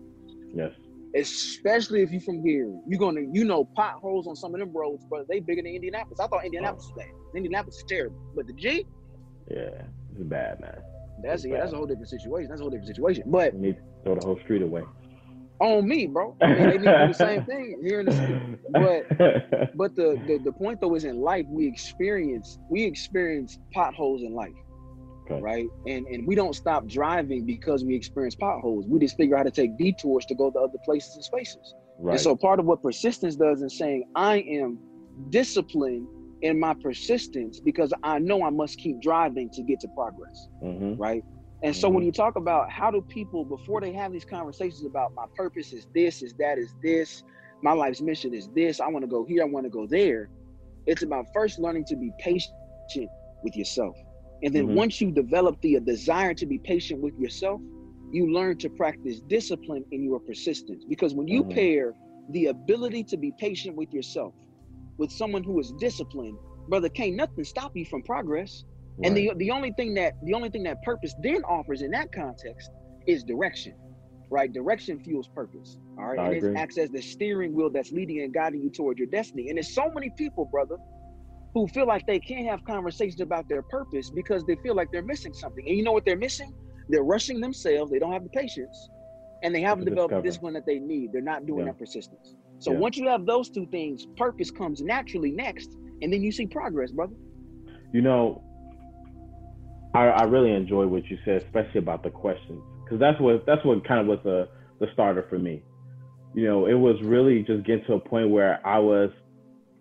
[0.55, 0.73] Yes.
[1.17, 2.73] especially if you're from Gary.
[2.87, 6.21] You're gonna, you know, potholes on some of them roads, but they bigger than Indianapolis.
[6.21, 7.11] I thought Indianapolis was bad.
[7.35, 8.87] Indianapolis is terrible, but the G,
[9.51, 9.83] Yeah.
[10.15, 10.79] It's bad, man.
[11.23, 12.49] that's yeah, that's a whole different situation.
[12.49, 13.25] That's a whole different situation.
[13.27, 14.83] But to throw the whole street away.
[15.61, 18.13] on me, bro, I mean, they need to do the same thing here in the
[18.13, 18.41] city.
[18.71, 24.23] But but the, the the point though is in life we experience we experience potholes
[24.23, 24.53] in life.
[25.31, 25.41] Okay.
[25.41, 25.67] Right.
[25.87, 28.87] And and we don't stop driving because we experience potholes.
[28.89, 31.75] We just figure out how to take detours to go to other places and spaces.
[31.99, 32.13] right.
[32.15, 34.79] And so part of what persistence does is saying I am
[35.31, 36.09] disciplined
[36.43, 40.95] in my persistence because I know I must keep driving to get to progress, hmm
[40.99, 41.25] right?
[41.63, 45.13] And so when you talk about how do people before they have these conversations about
[45.15, 47.23] my purpose is this, is that, is this,
[47.63, 50.31] my life's mission is this, I want to go here, I want to go there.
[50.87, 52.61] It's about first learning to be patient
[53.43, 53.57] with yourself.
[54.43, 54.75] And then Mhm.
[54.75, 57.61] once you develop the desire to be patient with yourself,
[58.11, 60.85] you learn to practice discipline in your persistence.
[60.89, 61.53] Because when you Mhm.
[61.53, 61.95] pair
[62.29, 64.35] the ability to be patient with yourself
[65.03, 66.39] with someone who is disciplined,
[66.69, 68.65] brother, can't nothing stop you from progress.
[69.03, 72.13] And the the only thing that the only thing that purpose then offers in that
[72.13, 72.71] context
[73.09, 73.75] is direction.
[74.31, 74.51] Right?
[74.53, 75.77] Direction fuels purpose.
[75.99, 76.19] All right.
[76.19, 76.51] I and agree.
[76.51, 79.49] it acts as the steering wheel that's leading and guiding you toward your destiny.
[79.49, 80.77] And there's so many people, brother,
[81.53, 85.11] who feel like they can't have conversations about their purpose because they feel like they're
[85.15, 85.65] missing something.
[85.67, 86.51] And you know what they're missing?
[86.89, 88.77] They're rushing themselves, they don't have the patience,
[89.43, 91.13] and they haven't developed the discipline that they need.
[91.13, 91.73] They're not doing Yeah.
[91.73, 92.37] that persistence.
[92.63, 92.79] So Yeah.
[92.79, 96.93] once you have those two things, purpose comes naturally next, and then you see progress,
[96.93, 97.17] brother.
[97.93, 98.41] You know,
[99.95, 103.65] I, I really enjoy what you said, especially about the questions, because that's what that's
[103.65, 104.49] what kind of was the
[104.79, 105.65] the starter for me.
[106.35, 109.11] You know, it was really just getting to a point where I was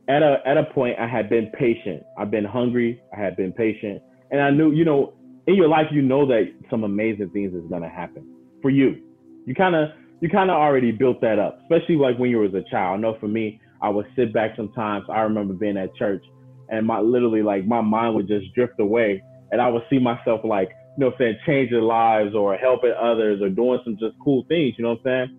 [0.09, 2.03] at a at a point I had been patient.
[2.17, 2.99] I've been hungry.
[3.15, 5.13] I had been patient, and I knew, you know,
[5.45, 8.25] in your life, you know that some amazing things is gonna happen
[8.63, 8.97] for you.
[9.45, 9.89] You kind of
[10.21, 12.97] you kind of already built that up, especially like when you was a child.
[12.97, 15.05] I know for me, I would sit back sometimes.
[15.09, 16.23] I remember being at church,
[16.69, 20.41] and my literally like my mind would just drift away, and I would see myself
[20.43, 24.15] like you know what I'm saying changing lives or helping others or doing some just
[24.23, 24.75] cool things.
[24.77, 25.37] You know what I'm saying?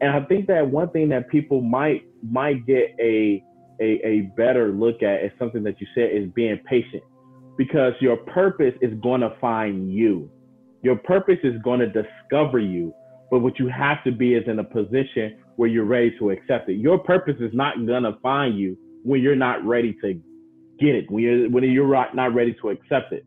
[0.00, 3.44] And I think that one thing that people might might get a
[3.80, 7.02] a, a better look at is something that you said is being patient
[7.58, 10.30] because your purpose is going to find you.
[10.82, 12.94] Your purpose is going to discover you.
[13.32, 16.68] But what you have to be is in a position where you're ready to accept
[16.68, 16.74] it.
[16.74, 20.20] Your purpose is not to find you when you're not ready to
[20.78, 23.24] get it, when you're, when you're not not ready to accept it.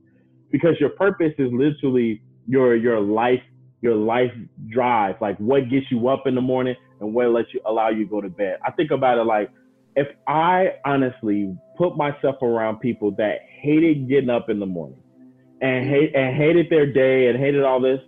[0.52, 3.42] Because your purpose is literally your, your life,
[3.82, 4.30] your life
[4.70, 8.04] drive, like what gets you up in the morning and what lets you allow you
[8.06, 8.60] to go to bed.
[8.64, 9.50] I think about it like
[9.96, 15.02] if I honestly put myself around people that hated getting up in the morning
[15.62, 18.02] and hate and hated their day and hated all this,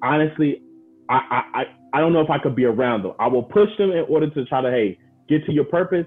[0.00, 0.62] honestly,
[1.10, 1.62] I I
[1.94, 3.12] I, don't know if I could be around them.
[3.18, 6.06] I will push them in order to try to hey get to your purpose,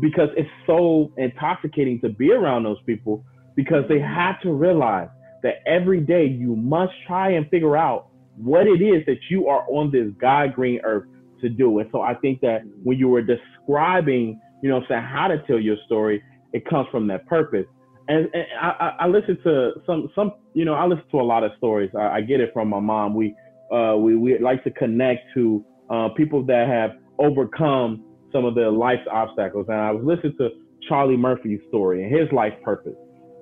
[0.00, 3.24] because it's so intoxicating to be around those people,
[3.56, 5.08] because they have to realize
[5.42, 9.64] that every day you must try and figure out what it is that you are
[9.70, 11.06] on this God green earth
[11.40, 11.78] to do.
[11.78, 15.58] And so I think that when you were describing, you know, saying how to tell
[15.58, 17.66] your story, it comes from that purpose.
[18.08, 21.22] And, and I, I, I listen to some, some, you know, I listen to a
[21.22, 21.90] lot of stories.
[21.96, 23.14] I, I get it from my mom.
[23.14, 23.34] We,
[23.72, 28.70] uh, we, we like to connect to uh, people that have overcome some of their
[28.70, 29.66] life's obstacles.
[29.68, 30.50] And I was listening to
[30.88, 32.96] Charlie Murphy's story and his life purpose.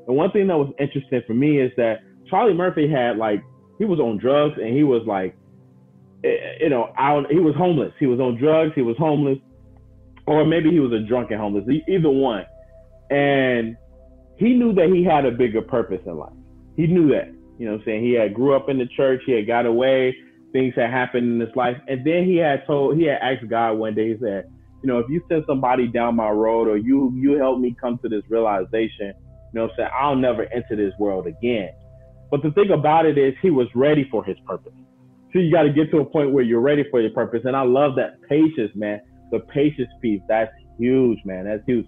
[0.06, 3.42] And one thing that was interesting for me is that Charlie Murphy had like,
[3.78, 5.36] he was on drugs and he was like,
[6.24, 6.28] eh,
[6.60, 7.92] you know, out, he was homeless.
[7.98, 8.72] He was on drugs.
[8.74, 9.38] He was homeless.
[10.26, 12.44] Or maybe he was a drunken homeless, either one.
[13.10, 13.76] And
[14.38, 16.32] he knew that he had a bigger purpose in life.
[16.76, 17.32] He knew that.
[17.58, 18.04] You know what I'm saying?
[18.04, 19.22] He had grew up in the church.
[19.26, 20.14] He had got away.
[20.52, 21.76] things had happened in his life.
[21.86, 24.46] And then he had told, he had asked God one day, he said,
[24.82, 27.98] you know, if you send somebody down my road or you you help me come
[27.98, 31.70] to this realization, you know what I'm saying, I'll never enter this world again.
[32.30, 34.72] But the thing about it is he was ready for his purpose.
[35.32, 37.42] So you got to get to a point where you're ready for your purpose.
[37.44, 39.00] And I love that patience, man.
[39.32, 41.46] The patience piece, that's huge, man.
[41.46, 41.86] That's huge.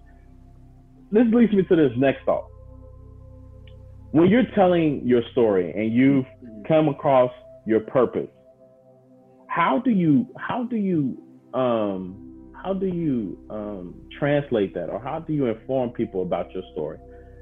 [1.11, 2.45] This leads me to this next thought.
[4.11, 6.63] When you're telling your story and you've mm-hmm.
[6.67, 7.31] come across
[7.65, 8.29] your purpose,
[9.47, 11.17] how do you how do you
[11.53, 12.29] um
[12.63, 16.97] how do you um, translate that or how do you inform people about your story?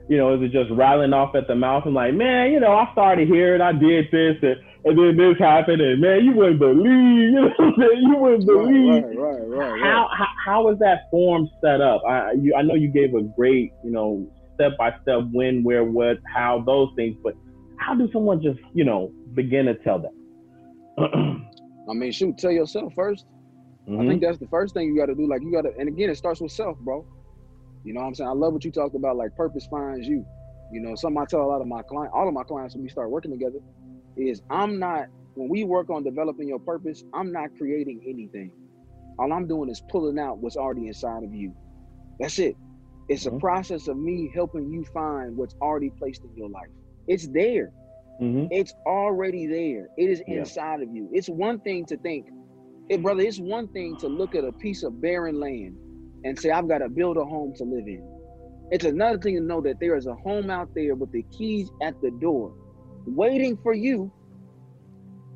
[0.10, 2.72] You know, is it just rattling off at the mouth and like, man, you know,
[2.72, 6.32] I started here and I did this and, and then this happened and man, you
[6.34, 6.86] wouldn't believe,
[7.60, 9.04] you know, you wouldn't believe.
[9.04, 12.04] Right, right, right, right, How, how how is that form set up?
[12.08, 15.84] I you, I know you gave a great, you know, step by step when, where,
[15.84, 17.34] what, how, those things, but
[17.78, 20.12] how do someone just, you know, begin to tell that?
[21.90, 23.26] I mean, shoot, tell yourself first.
[23.88, 24.02] Mm-hmm.
[24.02, 25.28] I think that's the first thing you got to do.
[25.28, 27.06] Like you got to, and again, it starts with self, bro.
[27.84, 28.30] You know what I'm saying?
[28.30, 29.16] I love what you talked about.
[29.16, 30.26] Like purpose finds you.
[30.74, 32.84] You know, something I tell a lot of my clients, all of my clients when
[32.84, 33.60] we start working together,
[34.18, 37.04] is I'm not when we work on developing your purpose.
[37.14, 38.52] I'm not creating anything.
[39.20, 41.56] All I'm doing is pulling out what's already inside of you.
[42.20, 42.58] That's it.
[43.10, 43.38] It's mm-hmm.
[43.38, 46.70] a process of me helping you find what's already placed in your life.
[47.08, 47.72] It's there.
[48.22, 48.48] Mm-hmm.
[48.52, 49.88] It's already there.
[49.98, 50.40] It is yeah.
[50.40, 51.10] inside of you.
[51.14, 52.28] It's one thing to think,
[52.90, 55.78] hey, brother, it's one thing to look at a piece of barren land
[56.24, 58.04] and say, I've got to build a home to live in.
[58.72, 61.70] It's another thing to know that there is a home out there with the keys
[61.82, 62.54] at the door
[63.06, 64.12] waiting for you.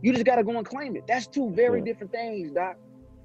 [0.01, 1.03] You just got to go and claim it.
[1.07, 1.85] That's two very yeah.
[1.85, 2.75] different things, Doc.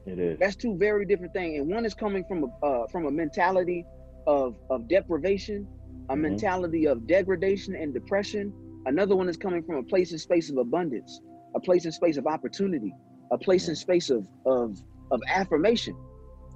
[0.07, 0.39] It is.
[0.39, 1.59] That's two very different things.
[1.59, 3.85] And one is coming from a uh, from a mentality
[4.27, 5.67] of of deprivation,
[6.09, 6.23] a mm-hmm.
[6.23, 8.53] mentality of degradation and depression.
[8.87, 11.21] Another one is coming from a place and space of abundance,
[11.55, 12.95] a place and space of opportunity,
[13.33, 15.97] a place and space of of of affirmation,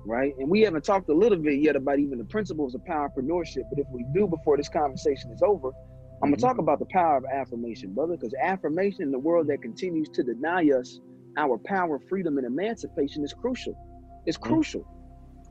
[0.05, 0.35] right?
[0.39, 3.63] And we haven't talked a little bit yet about even the principles of powerpreneurship.
[3.71, 5.69] But if we do before this conversation is over,
[6.23, 6.47] I'm gonna mm-hmm.
[6.47, 10.23] talk about the power of affirmation, brother, because affirmation in the world that continues to
[10.23, 11.01] deny us
[11.39, 13.75] our power, freedom, and emancipation is crucial.
[14.27, 14.53] It's mm-hmm.
[14.53, 14.87] crucial.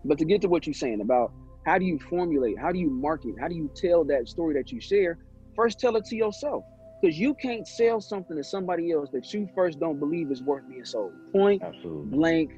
[0.06, 1.32] But to get to what you're saying about
[1.70, 4.72] how do you formulate, how do you market, how do you tell that story that
[4.72, 5.20] you share,
[5.56, 6.64] first tell it to yourself
[7.00, 10.68] because you can't sell something to somebody else that you first don't believe is worth
[10.68, 11.14] being sold.
[11.32, 12.18] Point Absolutely.
[12.18, 12.52] blank,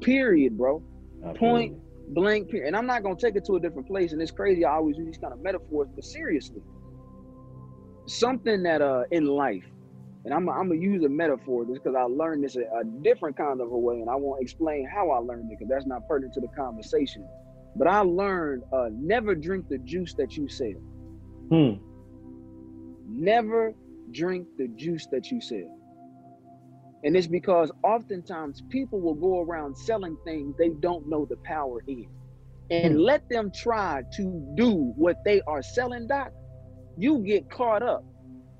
[0.00, 0.80] period, bro.
[1.24, 1.38] Absolutely.
[1.38, 2.68] Point blank, period.
[2.68, 4.12] And I'm not gonna take it to a different place.
[4.12, 4.64] And it's crazy.
[4.64, 6.62] I always use these kind of metaphors, but seriously,
[8.06, 9.66] something that uh in life,
[10.24, 13.36] and I'm I'm gonna use a metaphor just because I learned this a, a, different
[13.36, 16.06] kind of a way, and I won't explain how I learned it because that's not
[16.06, 17.26] pertinent to the conversation.
[17.76, 20.80] But I learned uh, never drink the juice that you sell.
[21.50, 21.72] Hmm.
[23.08, 23.74] Never
[24.10, 25.78] drink the juice that you sell.
[27.04, 31.82] And it's because oftentimes people will go around selling things they don't know the power
[31.86, 32.06] in.
[32.70, 33.00] And hmm.
[33.00, 36.32] let them try to do what they are selling, Doc.
[36.96, 38.04] You get caught up.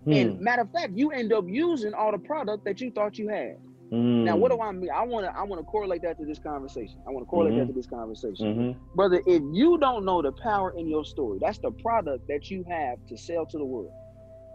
[0.05, 0.12] Hmm.
[0.12, 3.29] And matter of fact, you end up using all the product that you thought you
[3.29, 3.57] had.
[3.93, 4.25] Mm.
[4.25, 4.89] Now, what do I mean?
[4.91, 6.99] I want to I want to correlate that to this conversation.
[7.07, 7.61] I want to correlate mm-hmm.
[7.61, 8.97] that to this conversation, mm-hmm.
[8.97, 9.23] brother.
[9.27, 13.05] If you don't know the power in your story, that's the product that you have
[13.09, 13.93] to sell to the world.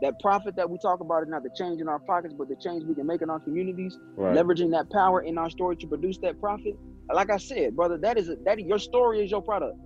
[0.02, 2.56] That profit that we talk about is not the change in our pockets, but the
[2.56, 3.98] change we can make in our communities.
[4.16, 4.36] Right.
[4.36, 6.76] Leveraging that power in our story to produce that profit.
[7.14, 9.78] Like I said, brother, that is a, that your story is your product.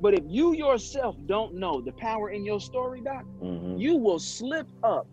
[0.00, 3.76] But if you yourself don't know the power in your story, doc, mm-hmm.
[3.76, 5.06] you will slip up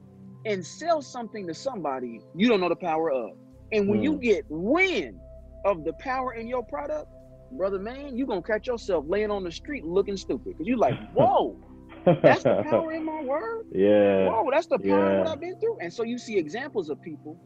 [0.45, 3.31] and sell something to somebody you don't know the power of.
[3.71, 4.03] And when mm.
[4.03, 5.19] you get wind
[5.65, 7.07] of the power in your product,
[7.51, 10.57] brother man, you're gonna catch yourself laying on the street looking stupid.
[10.57, 11.57] Cause you're like, whoa,
[12.05, 13.65] that's the power in my word.
[13.73, 14.29] Yeah.
[14.29, 15.19] Whoa, that's the power yeah.
[15.19, 15.77] what I've been through.
[15.81, 17.37] And so you see examples of people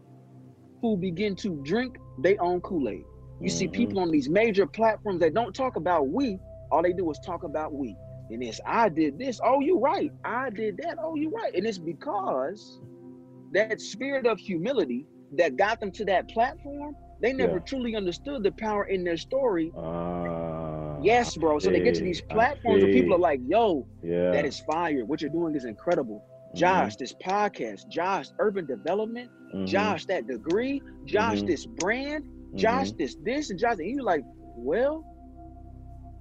[0.82, 3.04] who begin to drink their own Kool-Aid.
[3.40, 3.58] You mm-hmm.
[3.58, 6.38] see people on these major platforms that don't talk about we,
[6.72, 7.96] all they do is talk about we.
[8.32, 9.40] And it's I did this.
[9.44, 10.12] Oh, you right.
[10.24, 10.98] I did that.
[11.02, 11.54] Oh, you right.
[11.54, 12.80] And it's because
[13.54, 15.06] that spirit of humility
[15.38, 17.60] that got them to that platform, they never yeah.
[17.60, 19.72] truly understood the power in their story.
[19.78, 21.60] Uh, yes, bro.
[21.60, 24.32] So they get to these platforms where people are like, yo, yeah.
[24.32, 25.06] that is fire.
[25.06, 26.24] What you're doing is incredible.
[26.48, 26.58] Mm-hmm.
[26.58, 27.04] Josh, mm-hmm.
[27.04, 29.66] this podcast, Josh, urban development, mm-hmm.
[29.66, 31.48] Josh, that degree, Josh, mm-hmm.
[31.48, 32.98] this brand, Josh, mm-hmm.
[32.98, 33.78] this, this, and Josh.
[33.80, 34.24] And you're like,
[34.56, 35.06] well,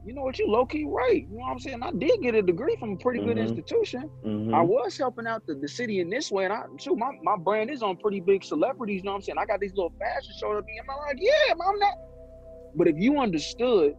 [0.05, 1.27] you know what, you low key right.
[1.29, 1.83] You know what I'm saying?
[1.83, 3.29] I did get a degree from a pretty mm-hmm.
[3.29, 4.11] good institution.
[4.25, 4.55] Mm-hmm.
[4.55, 7.37] I was helping out the, the city in this way, and I too my, my
[7.37, 8.99] brand is on pretty big celebrities.
[8.99, 9.39] You know what I'm saying?
[9.39, 11.95] I got these little fashion shows up and I'm like, yeah, I'm not.
[12.75, 13.95] But if you understood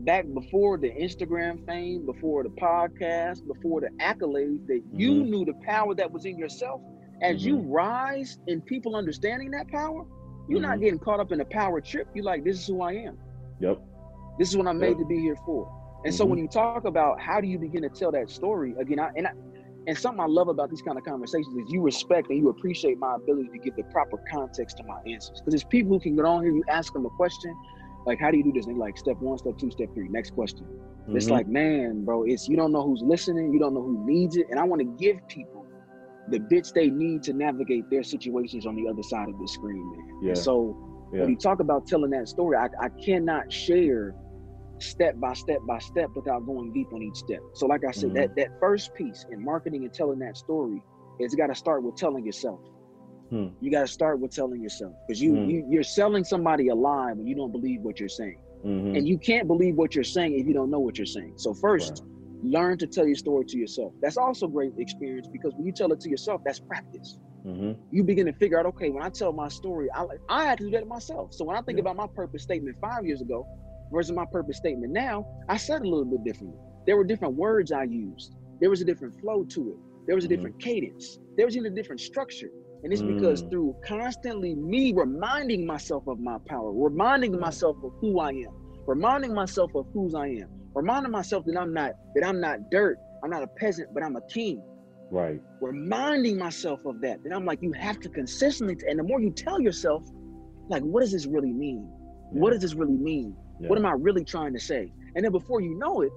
[0.00, 5.30] back before the Instagram fame, before the podcast, before the accolades, that you mm-hmm.
[5.30, 6.80] knew the power that was in yourself,
[7.22, 10.04] As you rise and people understanding that power,
[10.48, 10.80] you're not Mhm.
[10.80, 12.08] getting caught up in a power trip.
[12.12, 13.16] You're like, this is who I am.
[13.60, 13.80] Yep.
[14.38, 15.70] This is what I'm made to be here for.
[16.04, 16.30] And so Mhm.
[16.30, 19.26] when you talk about how do you begin to tell that story again, I, and
[19.26, 19.30] I,
[19.86, 22.98] and something I love about these kind of conversations is you respect and you appreciate
[22.98, 25.40] my ability to give the proper context to my answers.
[25.40, 27.54] Because there's people who can get on here, you ask them a question,
[28.06, 28.66] like how do you do this?
[28.66, 30.66] And like step one, step two, step three, next question.
[31.08, 31.30] It's Mhm.
[31.30, 34.46] like, man, bro, it's you don't know who's listening, you don't know who needs it,
[34.50, 35.66] and I want to give people
[36.28, 39.90] the bits they need to navigate their situations on the other side of the screen,
[39.90, 40.08] man.
[40.22, 40.28] Yeah.
[40.28, 40.74] And so
[41.12, 41.20] Yeah.
[41.20, 44.14] when you talk about telling that story, I, I cannot share
[44.80, 47.40] step by step by step without going deep on each step.
[47.54, 48.14] So, like I said, Mhm.
[48.14, 50.82] that that first piece in marketing and telling that story
[51.20, 52.60] is got to start with telling yourself.
[53.30, 53.48] Hmm.
[53.60, 55.50] You got to start with telling yourself because you, Hmm.
[55.50, 58.96] you you're selling somebody a lie when you don't believe what you're saying, Mhm.
[58.96, 61.34] and you can't believe what you're saying if you don't know what you're saying.
[61.36, 62.02] So first,
[62.42, 63.94] learn to tell your story to yourself.
[64.02, 67.78] That's also great experience because when you tell it to yourself, that's practice Mhm.
[67.90, 70.64] you begin to figure out, okay, when I tell my story, I I had to
[70.64, 71.32] do that myself.
[71.32, 71.82] So when I think Yeah.
[71.82, 73.46] about my purpose statement five years ago
[73.92, 76.58] versus my purpose statement now, I said a little bit differently.
[76.86, 78.36] There were different words I used.
[78.60, 79.78] There was a different flow to it.
[80.06, 80.30] There was a Mhm.
[80.30, 81.18] different cadence.
[81.36, 82.50] There was even a different structure.
[82.84, 83.50] And it's because Mm.
[83.50, 88.52] through constantly me reminding myself of my power, reminding myself of who I am,
[88.86, 92.98] reminding myself of whose I am, reminding myself that I'm not that I'm not dirt,
[93.22, 94.62] I'm not a peasant, but I'm a king
[95.10, 95.40] Right.
[95.60, 97.22] reminding myself of that.
[97.24, 100.04] Then I'm like, you have to consistently, and the more you tell yourself,
[100.68, 101.90] like, what does this really mean?
[102.30, 103.36] What does this really mean?
[103.60, 103.68] Yeah.
[103.68, 104.92] What am I really trying to say?
[105.14, 106.12] And then before you know it,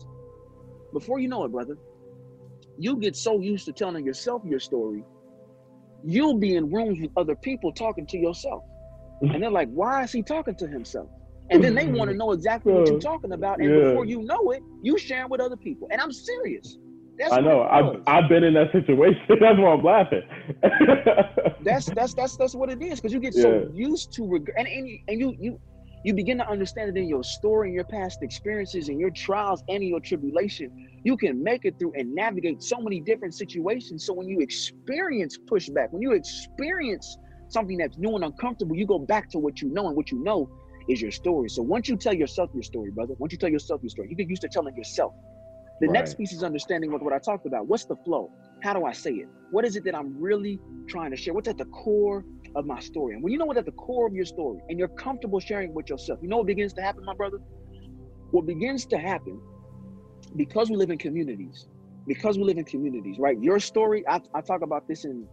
[0.94, 1.78] before you know it, brother,
[2.78, 5.04] you get so used to telling yourself your story,
[6.04, 8.64] you'll be in rooms with other people talking to yourself.
[9.22, 9.34] Mm-hmm.
[9.34, 11.10] And they're like, why is he talking to himself?
[11.50, 11.96] And then they mm-hmm.
[11.96, 13.60] want to know exactly what you're talking about.
[13.60, 13.90] And Yeah.
[13.90, 15.88] before you know it, you sharing with other people.
[15.92, 16.78] And I'm serious.
[17.18, 17.64] That's I know.
[17.64, 18.04] I've.
[18.06, 19.22] I've been in that situation.
[19.28, 20.22] That's why I'm laughing.
[21.64, 23.66] that's that's that's that's what it is because you get so Yeah.
[23.74, 25.60] used to reg- and and you, and you you
[26.04, 29.64] you begin to understand it in your story and your past experiences and your trials
[29.70, 30.72] and your tribulation
[31.04, 34.06] you can make it through and navigate so many different situations.
[34.06, 37.18] So when you experience pushback when you experience
[37.50, 40.24] something that's new and uncomfortable you go back to what you know and what you
[40.24, 40.50] know
[40.90, 41.50] is your story.
[41.50, 43.14] So once you tell yourself your story brother?
[43.18, 44.10] Once you tell yourself your story?
[44.10, 45.14] You get used to telling yourself
[45.82, 48.32] the next piece is understanding what, what i talked about what's the flow
[48.64, 51.34] how do i say it what is it that i'm really trying to share?
[51.34, 53.16] What's at the core of my story?
[53.16, 55.74] And when you know what's at the core of your story and you're comfortable sharing
[55.74, 57.38] with yourself, you know what begins to happen, my brother?
[58.32, 59.40] What begins to happen
[60.36, 61.68] because we live in communities,
[62.06, 63.40] because we live in communities, right?
[63.42, 65.28] Your story, I, I talk about this in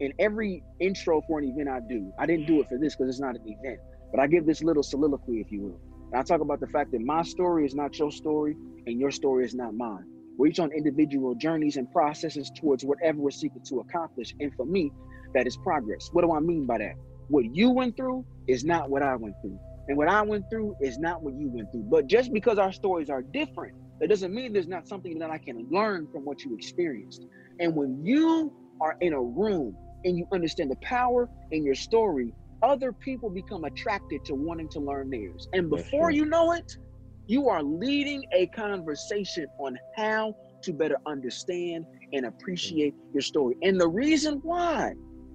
[0.00, 2.10] in every intro for an event I do.
[2.18, 3.78] I didn't do it for this because it's not an event,
[4.10, 5.80] but I give this little soliloquy, if you will.
[6.12, 9.10] And I talk about the fact that my story is not your story and your
[9.10, 10.04] story is not mine.
[10.36, 14.34] We're each on individual journeys and processes towards whatever we're seeking to accomplish.
[14.40, 14.90] And for me,
[15.34, 16.08] that is progress.
[16.12, 16.94] What do I mean by that?
[17.28, 19.58] What you went through is not what I went through.
[19.88, 21.84] And what I went through is not what you went through.
[21.90, 25.38] But just because our stories are different, that doesn't mean there's not something that I
[25.38, 27.26] can learn from what you experienced.
[27.60, 32.32] And when you are in a room and you understand the power in your story,
[32.62, 35.48] other people become attracted to wanting to learn theirs.
[35.52, 36.76] And before you know it,
[37.26, 43.14] you are leading a conversation on how to better understand and appreciate mm-hmm.
[43.14, 43.56] your story.
[43.62, 44.92] And the reason why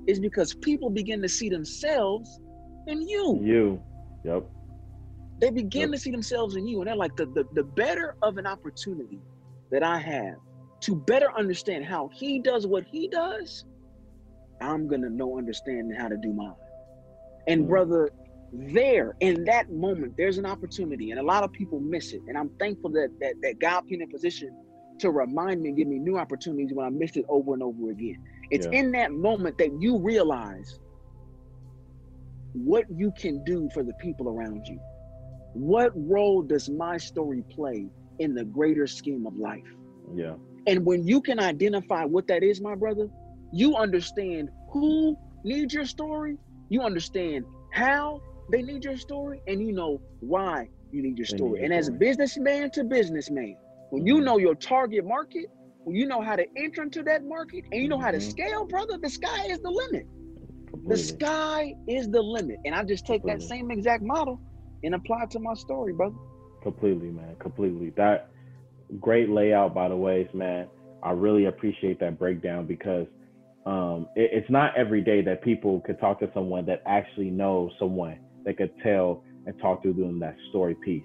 [0.07, 2.39] is because people begin to see themselves
[2.87, 3.39] in you.
[3.41, 3.81] you.
[4.23, 4.45] Yep.
[5.39, 5.91] They begin Yep.
[5.91, 6.79] to see themselves in you.
[6.81, 9.19] And they're like, the, the, the better of an opportunity
[9.71, 10.35] that I have
[10.81, 13.65] to better understand how he does what he does,
[14.61, 16.53] I'm going to know, understand how to do mine.
[17.47, 17.69] And Mm.
[17.69, 18.11] brother,
[18.53, 22.21] there in that moment, there's an opportunity, and a lot of people miss it.
[22.27, 24.49] And I'm thankful that that, that God put in a position
[24.99, 27.91] to remind me and give me new opportunities when I missed it over and over
[27.91, 28.15] again.
[28.51, 28.79] It's Yeah.
[28.79, 30.79] in that moment that you realize
[32.53, 34.79] what you can do for the people around you.
[35.53, 37.87] What role does my story play
[38.19, 39.63] in the greater scheme of life?
[40.15, 40.35] Yeah.
[40.67, 43.09] And when you can identify what that is, my brother,
[43.51, 46.37] you understand who needs your story,
[46.69, 51.37] you understand how they need your story, and you know why you need your need
[51.37, 51.59] story.
[51.59, 51.99] your and as story.
[51.99, 53.55] businessman to businessman,
[53.89, 54.25] when you Mhm.
[54.25, 55.45] know your target market,
[55.83, 58.31] when you know how to enter into that market, and you know how to Mhm.
[58.31, 60.07] scale, brother, the sky is the limit.
[60.87, 62.59] The sky is the limit.
[62.65, 64.39] And I just take that same exact model
[64.83, 66.15] and apply it to my story, brother.
[66.61, 67.35] Completely, man.
[67.39, 67.91] Completely.
[67.97, 68.29] That
[68.99, 70.67] great layout, by the ways, man.
[71.03, 73.07] I really appreciate that breakdown because
[73.65, 77.71] um, it, it's not every day that people could talk to someone that actually knows
[77.79, 81.03] someone that could tell and talk to them that story piece.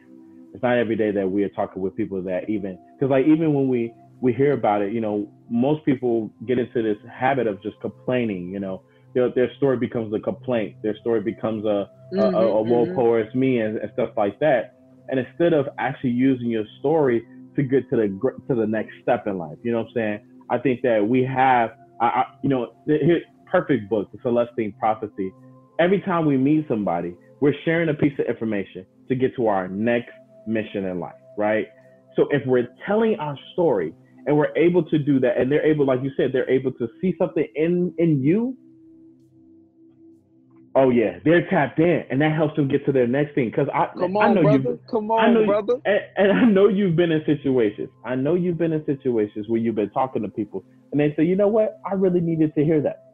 [0.52, 3.54] It's not every day that we are talking with people that even because like even
[3.54, 7.62] when we we hear about it, you know, most people get into this habit of
[7.62, 8.50] just complaining.
[8.50, 8.82] You know,
[9.14, 10.76] their, their story becomes a complaint.
[10.82, 12.94] Their story becomes a mm-hmm, a, a, woe mm-hmm.
[12.94, 14.74] poor is me and, and stuff like that.
[15.08, 17.24] And instead of actually using your story
[17.56, 20.20] to get to the to the next step in life, you know what I'm saying?
[20.50, 21.70] I think that we have,
[22.01, 23.20] I, I you know, here,
[23.51, 25.32] perfect book, the Celestine Prophecy.
[25.78, 29.68] Every time we meet somebody, we're sharing a piece of information to get to our
[29.68, 30.12] next
[30.46, 31.66] mission in life, right?
[32.16, 33.94] So if we're telling our story
[34.26, 36.88] and we're able to do that, and they're able, like you said, they're able to
[37.01, 38.57] see something in in you.
[40.76, 43.50] Oh yeah, they're tapped in, and that helps them get to their next thing.
[43.50, 44.58] Because I, come on, I know brother.
[44.58, 45.74] You, come on, I know brother.
[45.74, 47.88] You, and, and I know you've been in situations.
[48.04, 51.24] I know you've been in situations where you've been talking to people, and they say,
[51.24, 51.80] you know what?
[51.90, 53.04] I really needed to hear that.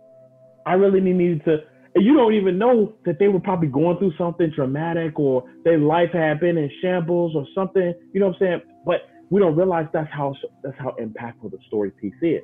[0.67, 1.59] I really needed to
[1.97, 5.79] and you don't even know that they were probably going through something traumatic or their
[5.79, 7.95] life had been in shambles or something.
[8.13, 8.61] You know what I'm saying?
[8.85, 12.43] But we don't realize that's how that's how impactful the story piece is.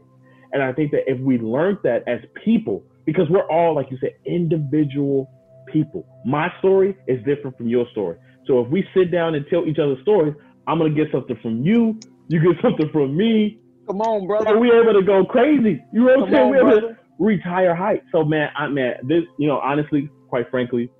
[0.54, 3.98] And I think that if we learned that as people, because we're all, like you
[4.00, 5.30] said, individual
[5.66, 6.07] people.
[6.24, 8.16] My story is different from your story.
[8.46, 10.34] So if we sit down and tell each other stories,
[10.66, 11.98] I'm gonna get something from you,
[12.28, 13.59] you get something from me.
[13.86, 14.46] Come on, brother.
[14.50, 15.82] So we able to go crazy.
[15.92, 16.44] You know what I'm saying?
[16.44, 18.07] On, we able to reach higher heights.
[18.12, 20.90] So man, I man, this you know, honestly, quite frankly,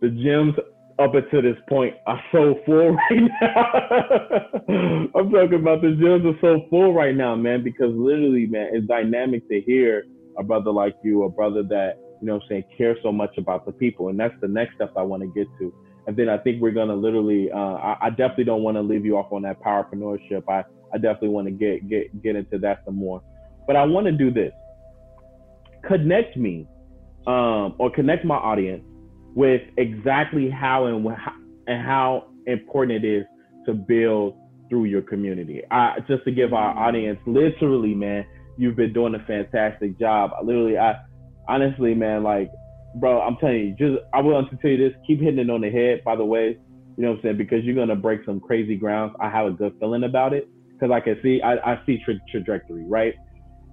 [0.00, 0.58] the gyms
[0.98, 3.64] up until this point are so full right now.
[5.14, 8.86] I'm talking about the gyms are so full right now, man, because literally, man, it's
[8.86, 10.04] dynamic to hear
[10.38, 13.66] a brother like you, a brother that, you know I'm saying, cares so much about
[13.66, 14.08] the people.
[14.08, 15.74] And that's the next step I want to get to.
[16.06, 19.06] And then I think we're gonna literally uh, I, I, definitely don't want to leave
[19.06, 20.42] you off on that powerpreneurship.
[20.48, 23.22] I, I definitely want to get get get into that some more.
[23.66, 24.52] But I want to do this
[25.86, 26.66] connect me
[27.26, 28.82] um, or connect my audience
[29.34, 31.32] with exactly how and how,
[31.66, 33.24] and how important it is
[33.66, 34.36] to build
[34.68, 35.62] through your community.
[35.70, 38.24] I, just to give our audience, literally, man,
[38.56, 40.30] you've been doing a fantastic job.
[40.42, 40.96] Literally, I
[41.48, 42.50] honestly, man, like,
[42.96, 45.60] bro, I'm telling you, just I will to tell you this: keep hitting it on
[45.60, 46.02] the head.
[46.04, 46.58] By the way,
[46.96, 47.38] you know what I'm saying?
[47.38, 49.14] Because you're gonna break some crazy grounds.
[49.20, 52.14] I have a good feeling about it because I can see, I, I see tra-
[52.30, 53.14] trajectory, right?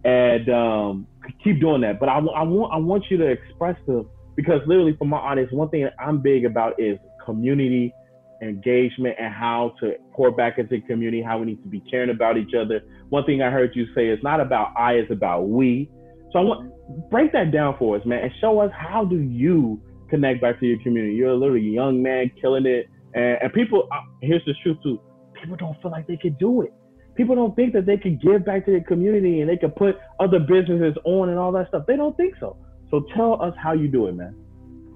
[0.04, 1.08] and um,
[1.44, 2.00] keep doing that.
[2.00, 5.52] But I, I want I want you to express the because literally for my audience,
[5.52, 7.94] one thing I'm big about is community
[8.42, 12.10] engagement and how to pour back into the community, how we need to be caring
[12.10, 12.82] about each other.
[13.12, 15.90] One thing I heard you say is not about I, it's about we.
[16.32, 19.82] So I want break that down for us, man, and show us how do you
[20.10, 21.14] connect back to your community.
[21.14, 23.88] You're a literally young man killing it, and, and people.
[23.92, 25.00] Uh, here's the truth too:
[25.40, 26.74] people don't feel like they could do it
[27.16, 29.96] people don't think that they can give back to the community and they can put
[30.20, 31.84] other businesses on and all that stuff.
[31.88, 32.58] They don't think so.
[32.90, 34.36] So tell us how you do it, man.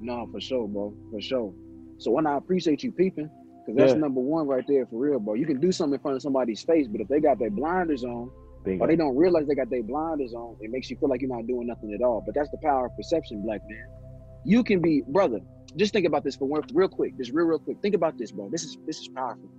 [0.02, 0.94] No, for sure, bro.
[1.12, 1.54] For sure.
[1.98, 3.30] So when I appreciate you peeping,
[3.66, 4.00] because that's yeah.
[4.00, 5.34] number one right there for real, bro.
[5.34, 8.04] You can do something in front of somebody's face, but if they got their blinders
[8.04, 8.30] on,
[8.64, 8.84] Bingo.
[8.84, 11.36] or they don't realize they got their blinders on, it makes you feel like you're
[11.36, 12.22] not doing nothing at all.
[12.26, 13.88] But that's the power of perception, black man.
[14.44, 15.40] You can be, brother.
[15.76, 17.18] Just think about this for one, real quick.
[17.18, 17.78] Just real, real quick.
[17.82, 18.50] Think about this, bro.
[18.50, 19.50] This is this is powerful.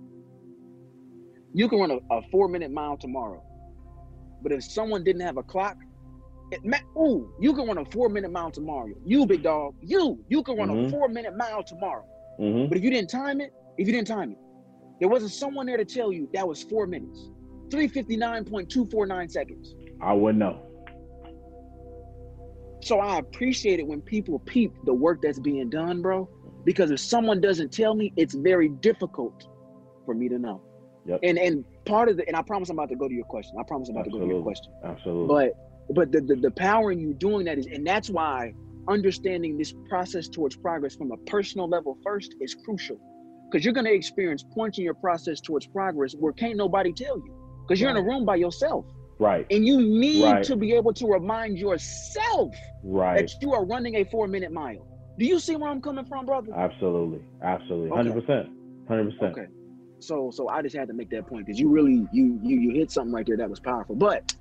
[1.53, 3.43] You can run a, a four minute mile tomorrow.
[4.41, 5.77] But if someone didn't have a clock,
[6.51, 6.61] it,
[6.97, 8.89] ooh, you can run a four minute mile tomorrow.
[9.05, 10.85] You big dog, you, you can run mm-hmm.
[10.87, 12.05] a four minute mile tomorrow.
[12.39, 12.69] Mm-hmm.
[12.69, 14.37] But if you didn't time it, if you didn't time it,
[14.99, 17.29] there wasn't someone there to tell you that was four minutes,
[17.69, 19.75] 359.249 seconds.
[20.01, 20.63] I wouldn't know.
[22.81, 26.29] So I appreciate it when people peep the work that's being done, bro.
[26.63, 29.47] Because if someone doesn't tell me, it's very difficult
[30.05, 30.61] for me to know.
[31.05, 31.19] Yep.
[31.23, 33.55] And and part of the and I promise I'm about to go to your question.
[33.59, 34.19] I promise I'm about Absolutely.
[34.19, 34.73] to go to your question.
[34.83, 35.27] Absolutely.
[35.27, 38.53] But but the, the the power in you doing that is and that's why
[38.89, 42.99] understanding this process towards progress from a personal level first is crucial.
[43.49, 47.33] Because you're gonna experience points in your process towards progress where can't nobody tell you.
[47.61, 47.99] Because you're right.
[47.99, 48.85] in a room by yourself.
[49.19, 49.47] Right.
[49.49, 50.43] And you need right.
[50.43, 53.19] to be able to remind yourself right.
[53.19, 54.85] that you are running a four minute mile.
[55.17, 56.53] Do you see where I'm coming from, brother?
[56.55, 57.21] Absolutely.
[57.41, 57.89] Absolutely.
[57.89, 58.49] Percent.
[58.87, 59.37] Hundred percent.
[59.37, 59.47] Okay.
[59.99, 62.71] So so I just had to make that point because you really you you you
[62.71, 63.95] hit something right there that was powerful.
[63.95, 64.35] But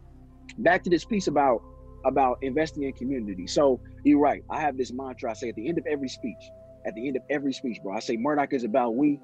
[0.58, 1.62] back to this piece about
[2.04, 3.46] about investing in community.
[3.46, 4.42] So you're right.
[4.50, 6.50] I have this mantra I say at the end of every speech.
[6.86, 9.18] At the end of every speech, bro, I say Murdock is about we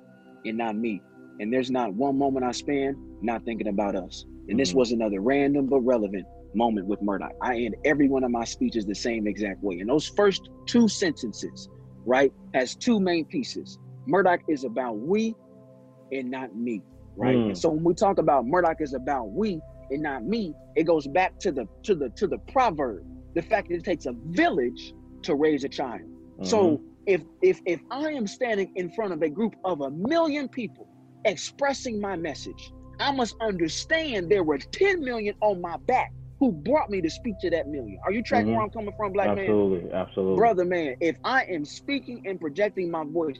[0.45, 1.01] and not me.
[1.41, 4.25] And there's not one moment I spend not thinking about us.
[4.25, 4.57] And mm-hmm.
[4.59, 7.33] this was another random but relevant moment with Murdock.
[7.41, 9.81] I end every one of my speeches the same exact way.
[9.81, 11.69] And those first two sentences,
[12.05, 13.79] right, has two main pieces.
[14.07, 15.35] Murdock is about we
[16.11, 16.83] and not me,
[17.17, 17.37] right?
[17.37, 17.47] Mm.
[17.47, 19.61] And so when we talk about Murdock is about we
[19.91, 23.05] and not me, it goes back to the to the to the proverb,
[23.35, 26.03] the fact that it takes a village to raise a child.
[26.03, 26.45] Mm-hmm.
[26.45, 30.49] So if if if I am standing in front of a group of a million
[30.49, 30.89] people
[31.25, 36.91] expressing my message, I must understand there were 10 million on my back who brought
[36.91, 37.99] me to speak to that million.
[38.05, 38.57] Are you tracking Mhm.
[38.57, 39.39] where I'm coming from, black man?
[39.39, 40.37] absolutely, absolutely.
[40.37, 43.39] Brother, man, if I am speaking and projecting my voice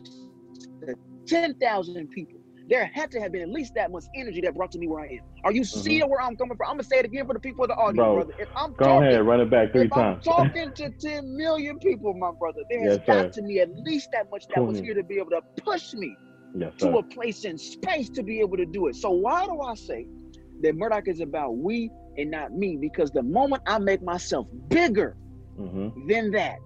[0.87, 0.95] to
[1.27, 2.41] 10,000 people,
[2.73, 5.03] there had to have been at least that much energy that brought to me where
[5.03, 5.21] I am.
[5.45, 6.69] Are you seeing where I'm coming from?
[6.71, 8.33] I'm gonna say it again for the people of the audience, Bro, brother.
[8.39, 10.25] If I'm Go talking, ahead, run it back three if I'm times.
[10.27, 13.23] talking to 10 million people, my brother, there has Yes, sir.
[13.25, 15.93] got to be at least that much that was here to be able to push
[15.95, 16.17] me
[16.55, 16.97] yes, to sir.
[16.99, 18.97] a place in space to be able to do it.
[18.97, 20.07] So why do I say
[20.63, 22.79] that Murdock is about we and not me?
[22.81, 25.17] Because the moment I make myself bigger
[25.57, 26.59] hmm than that,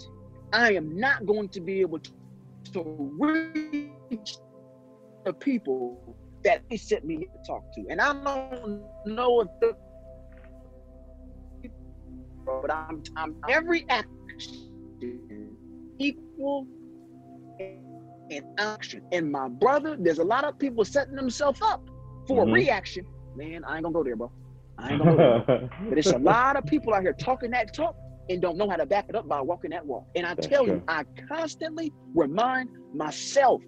[0.52, 2.10] I am not going to be able to,
[2.74, 4.36] to reach
[5.26, 7.84] the people that they sent me to talk to.
[7.90, 9.74] And I don't know if the
[12.46, 14.70] but I'm, I'm every action
[15.98, 16.66] equal
[17.60, 19.02] in action.
[19.12, 21.84] And my brother, there's a lot of people setting themselves up
[22.28, 22.48] for Mhm.
[22.48, 23.04] a reaction.
[23.36, 24.30] Man, I ain't gonna go there, bro.
[24.78, 25.44] I ain't gonna go there.
[25.88, 27.96] But it's a lot of people out here talking that talk
[28.28, 30.04] and don't know how to back it up by walking that walk.
[30.14, 30.82] And I That's tell you.
[30.88, 33.62] I constantly remind myself.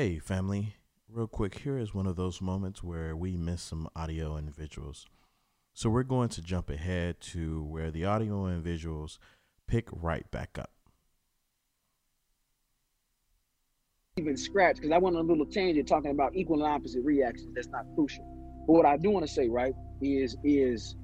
[0.00, 0.76] Hey, family.
[1.10, 5.04] Real quick, here is one of those moments where we miss some audio and visuals.
[5.74, 9.18] So we're going to jump ahead to where the audio and visuals
[9.66, 10.70] pick right back up.
[14.16, 17.54] even scratch because I went on a little tangent talking about equal and opposite reactions.
[17.54, 18.24] That's not crucial.
[18.66, 20.96] But what I do want to say, right, is is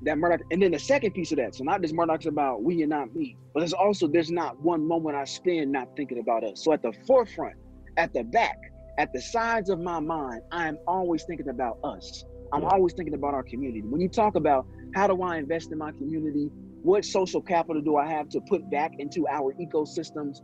[0.00, 1.54] that Murdock, and then the second piece of that.
[1.54, 4.88] So not just Murdock's about we and not me, but there's also there's not one
[4.88, 6.64] moment I spend not thinking about us.
[6.64, 7.56] So at the forefront,
[7.96, 8.56] at the back,
[8.98, 12.24] at the sides of my mind, I am always thinking about us.
[12.52, 12.70] I'm Yeah.
[12.70, 13.82] always thinking about our community.
[13.82, 16.50] When you talk about how do I invest in my community,
[16.82, 20.38] what social capital do I have to put back into our ecosystems?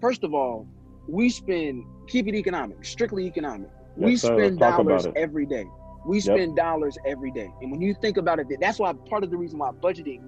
[0.00, 0.66] First of all,
[1.08, 3.70] we spend keep it economic, strictly economic.
[3.96, 4.36] we Yes, sir.
[4.42, 5.64] spend dollars every day.
[6.06, 7.48] We spend dollars every day.
[7.62, 10.20] And when you think about it, that's why part of the reason why budgeting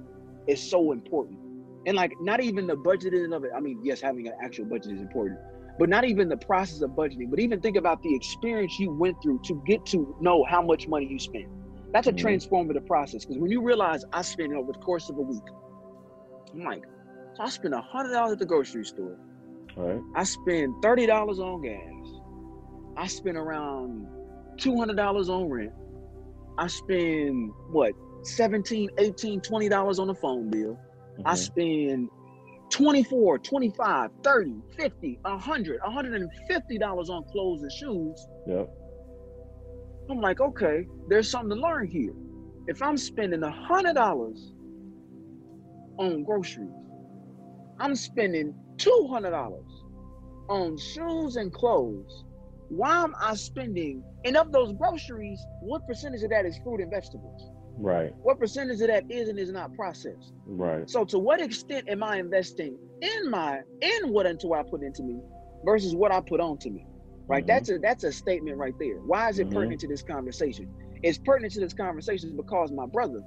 [0.49, 1.39] is so important.
[1.87, 3.51] And like not even the budgeting of it.
[3.57, 5.39] I mean, yes, having an actual budget is important,
[5.81, 9.17] but not even the process of budgeting, but even think about the experience you went
[9.25, 11.47] through to get to know how much money you spend.
[11.95, 12.19] That's a Mhm.
[12.19, 13.25] transformative process.
[13.27, 15.43] Because when you realize I spend over the course of a week,
[16.55, 16.85] I'm like,
[17.35, 19.19] so I spend a hundred dollars at the grocery store.
[19.77, 20.03] Right.
[20.17, 22.21] I spend thirty dollars on gas.
[22.97, 24.07] I spend around
[24.59, 25.73] two hundred dollars on rent.
[26.59, 30.79] I spend what 17 18 20 dollars on the phone bill.
[31.25, 31.37] I Mhm.
[31.37, 32.11] spend
[32.71, 38.27] 24 25 30 50 100 150 dollars on clothes and shoes.
[38.47, 38.71] Yep.
[40.11, 42.13] I'm like, okay, there's something to learn here.
[42.67, 44.55] If I'm spending a hundred dollars
[45.99, 46.71] on groceries,
[47.79, 49.71] I'm spending two hundred dollars
[50.49, 52.25] on shoes and clothes.
[52.69, 54.03] Why am I spending?
[54.25, 57.51] And of those groceries, what percentage of that is fruit and vegetables?
[57.81, 58.15] Right.
[58.23, 60.33] What percentage of that is and is not processed?
[60.47, 60.89] Right.
[60.89, 65.03] So, to what extent am I investing in my in what unto I put into
[65.03, 65.21] me
[65.65, 66.87] versus what I put onto me?
[67.27, 67.45] Right.
[67.45, 67.47] Mhm.
[67.49, 68.97] That's a that's a statement right there.
[69.07, 69.55] Why is it Mhm.
[69.55, 70.69] pertinent to this conversation?
[71.03, 73.23] It's pertinent to this conversation because my brother,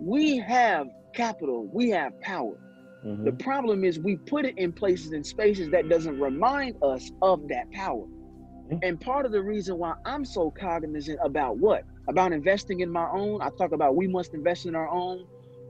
[0.00, 2.56] we have capital, we have power.
[3.04, 3.24] Mhm.
[3.24, 7.48] The problem is we put it in places and spaces that doesn't remind us of
[7.48, 8.04] that power.
[8.82, 11.84] And part of the reason why I'm so cognizant about what?
[12.08, 13.40] About investing in my own.
[13.42, 15.26] I talk about we must invest in our own.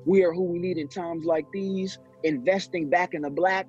[0.07, 1.99] We are who we need in times like these.
[2.24, 3.66] Investing back in the black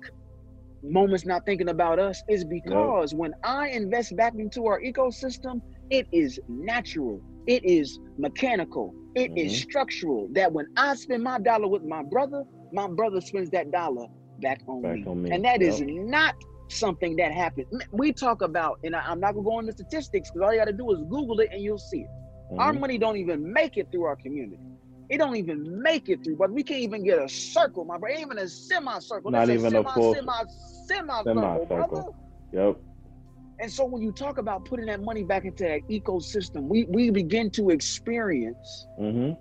[0.82, 5.60] moments not thinking about us is because when I invest back into our ecosystem,
[5.90, 7.20] it is natural.
[7.46, 8.94] It is mechanical.
[9.14, 9.62] It is Mhm.
[9.62, 10.28] structural.
[10.32, 14.06] That when I spend my dollar with my brother, my brother spends that dollar
[14.40, 15.06] back on Back me.
[15.06, 15.30] on me.
[15.30, 15.88] And that is Yep.
[15.88, 16.34] not
[16.70, 17.66] something that happens.
[17.92, 20.66] We talk about, and I, am not gonna go into statistics because all you got
[20.66, 22.10] to do is Google it and you'll see it.
[22.58, 22.80] Our Mhm.
[22.80, 24.58] money don't even make it through our community.
[25.10, 28.16] It don't even make it through, but we can't even get a circle, my brother.
[28.18, 29.30] Even a semicircle.
[29.30, 30.44] Not That's even a semi, full- semi,
[30.88, 31.66] semicircle, Semicircle.
[31.66, 32.04] brother.
[32.52, 32.80] Yep.
[33.60, 37.10] And so when you talk about putting that money back into that ecosystem, we we
[37.10, 39.32] begin to experience, hmm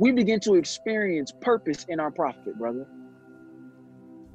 [0.00, 2.84] we begin to experience purpose in our profit, brother.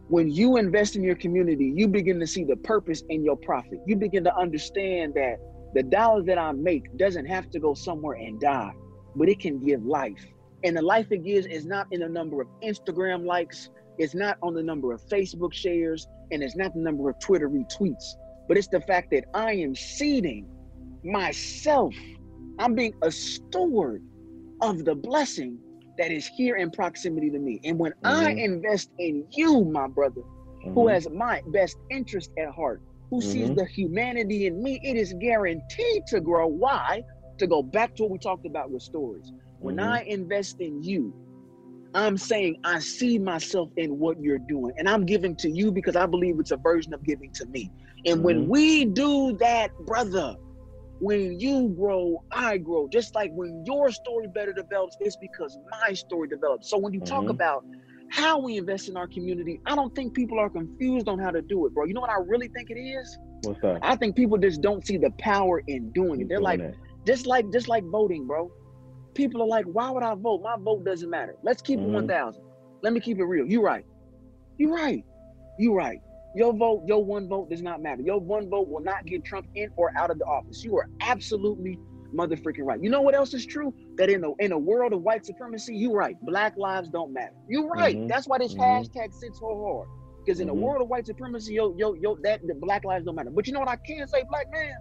[0.07, 3.79] When you invest in your community, you begin to see the purpose in your profit.
[3.85, 5.37] You begin to understand that
[5.73, 8.73] the dollar that I make doesn't have to go somewhere and die,
[9.15, 10.25] but it can give life.
[10.63, 14.37] And the life it gives is not in the number of Instagram likes, it's not
[14.41, 18.15] on the number of Facebook shares, and it's not the number of Twitter retweets,
[18.47, 20.47] but it's the fact that I am seeding
[21.03, 21.93] myself.
[22.59, 24.01] I'm being a steward
[24.61, 25.59] of the blessing
[25.97, 27.59] that is here in proximity to me.
[27.63, 28.43] And when I Mhm.
[28.43, 30.21] invest in you, my brother,
[30.63, 30.91] who Mhm.
[30.91, 33.55] has my best interest at heart, who sees Mhm.
[33.55, 36.47] the humanity in me, it is guaranteed to grow.
[36.47, 37.03] Why?
[37.39, 39.31] To go back to what we talked about with stories.
[39.59, 39.79] When Mhm.
[39.79, 41.13] I invest in you,
[41.93, 45.95] I'm saying I see myself in what you're doing, and I'm giving to you because
[45.95, 47.71] I believe it's a version of giving to me.
[48.05, 48.49] And when Mhm.
[48.49, 50.35] we do that, brother,
[50.99, 52.87] when you grow, I grow.
[52.89, 56.69] Just like when your story better develops, it's because my story develops.
[56.69, 57.29] So when you talk Mhm.
[57.29, 57.63] about
[58.09, 61.41] how we invest in our community, I don't think people are confused on how to
[61.41, 61.85] do it, bro.
[61.85, 63.17] You know what I really think it is?
[63.43, 63.79] What's that?
[63.81, 66.27] I think people just don't see the power in doing it.
[66.27, 66.75] They're Doing like, it.
[67.05, 68.51] just like just like voting, bro.
[69.13, 70.41] People are like, why would I vote?
[70.43, 71.35] My vote doesn't matter.
[71.43, 71.83] Let's keep Mhm.
[71.83, 72.43] it one thousand.
[72.81, 73.45] Let me keep it real.
[73.45, 73.85] You're right.
[74.57, 75.03] You're right.
[75.57, 75.99] You're right.
[76.35, 78.01] Your vote, your one vote does not matter.
[78.01, 80.63] Your one vote will not get Trump in or out of the office.
[80.63, 81.79] You are absolutely
[82.13, 82.81] motherfucking right.
[82.81, 83.73] You know what else is true?
[83.97, 86.17] That in the in a world of white supremacy, you right.
[86.23, 87.33] Black lives don't matter.
[87.47, 87.97] You right.
[87.97, 88.07] Mhm.
[88.07, 88.59] That's why this Mhm.
[88.59, 89.87] hashtag sits so hard.
[90.25, 90.51] Because in Mhm.
[90.51, 93.29] a world of white supremacy, yo, yo, yo, that the black lives don't matter.
[93.31, 94.73] But you know what I can say, black man?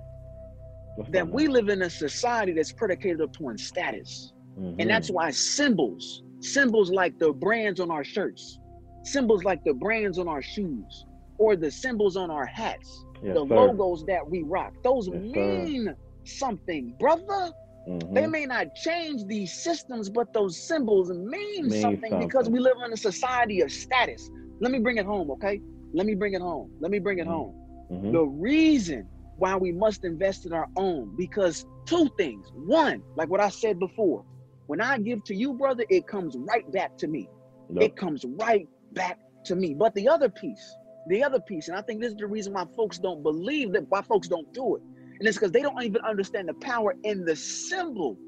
[0.97, 4.33] What's That we live in a society that's predicated upon status.
[4.57, 8.59] And that's why symbols, symbols like the brands on our shirts,
[9.05, 11.07] symbols like the brands on our shoes,
[11.39, 13.55] or the symbols on our hats, Yes, the sir.
[13.55, 15.97] logos that we rock, those Yes, sir.
[16.29, 17.53] Something, brother.
[17.89, 18.15] Mhm.
[18.15, 22.77] They may not change these systems, but those symbols mean, Mean something, because we live
[22.85, 24.31] in a society of status.
[24.61, 25.61] Let me bring it home, okay?
[25.95, 26.71] Let me bring it home.
[26.81, 27.31] Let me bring it Mhm.
[27.31, 27.55] home.
[27.91, 28.13] Mhm.
[28.13, 29.09] The reason
[29.39, 32.51] why we must invest in our own, because two things.
[32.67, 34.25] One, like what I said before,
[34.67, 37.29] when I give to you, brother, it comes right back to me.
[37.71, 37.83] Yep.
[37.83, 39.75] It comes right back to me.
[39.75, 40.77] But the other piece,
[41.07, 43.89] the other piece, and I think this is the reason why folks don't believe that,
[43.89, 44.83] why folks don't do it.
[45.19, 48.19] And it's because they don't even understand the power in the symbol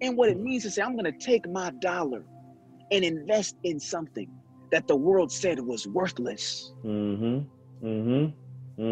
[0.00, 2.24] and what it means to say, I'm going to take my dollar
[2.90, 4.30] and invest in something
[4.72, 7.46] that the world said was worthless Mhm.
[7.82, 8.34] Mhm.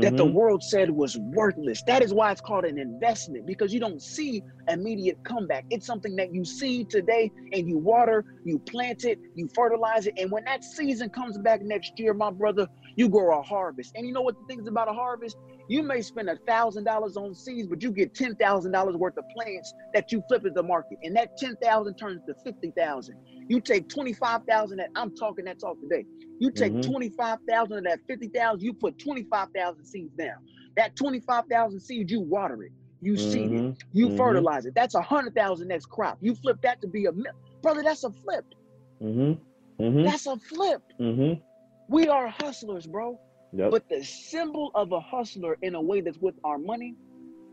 [0.02, 0.32] that the Mhm.
[0.34, 1.82] world said was worthless.
[1.84, 5.64] That is why it's called an investment because you don't see immediate comeback.
[5.70, 10.14] It's something that you see today and you water, you plant it, you fertilize it.
[10.18, 13.92] And when that season comes back next year, my brother, you grow a harvest.
[13.96, 15.36] And you know what the thing is about a harvest?
[15.68, 19.16] You may spend a thousand dollars on seeds, but you get ten thousand dollars worth
[19.18, 20.98] of plants that you flip at the market.
[21.02, 23.18] And that ten thousand turns to fifty thousand.
[23.48, 26.06] You take twenty-five thousand that I'm talking that talk today.
[26.40, 26.82] You take Mhm.
[26.82, 30.34] 25,000 of that 50,000, you put 25,000 seeds down.
[30.76, 33.78] That 25,000 seeds, you water it, you seed it, Mhm.
[33.92, 34.16] you Mhm.
[34.16, 34.74] fertilize it.
[34.74, 36.18] That's a 100,000 next crop.
[36.20, 37.12] You flip that to be a
[37.62, 38.44] brother, that's a flip.
[39.00, 39.40] Mhm.
[39.80, 40.04] Mhm.
[40.04, 40.82] That's a flip.
[41.88, 43.20] We are hustlers, bro.
[43.52, 43.70] Yep.
[43.70, 46.94] But the symbol of a hustler in a way that's with our money,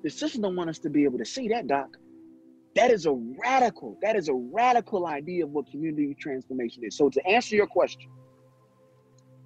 [0.03, 1.97] the system don't want us to be able to see that, Doc.
[2.75, 6.97] That is a radical, that is a radical idea of what community transformation is.
[6.97, 8.09] So to answer your question,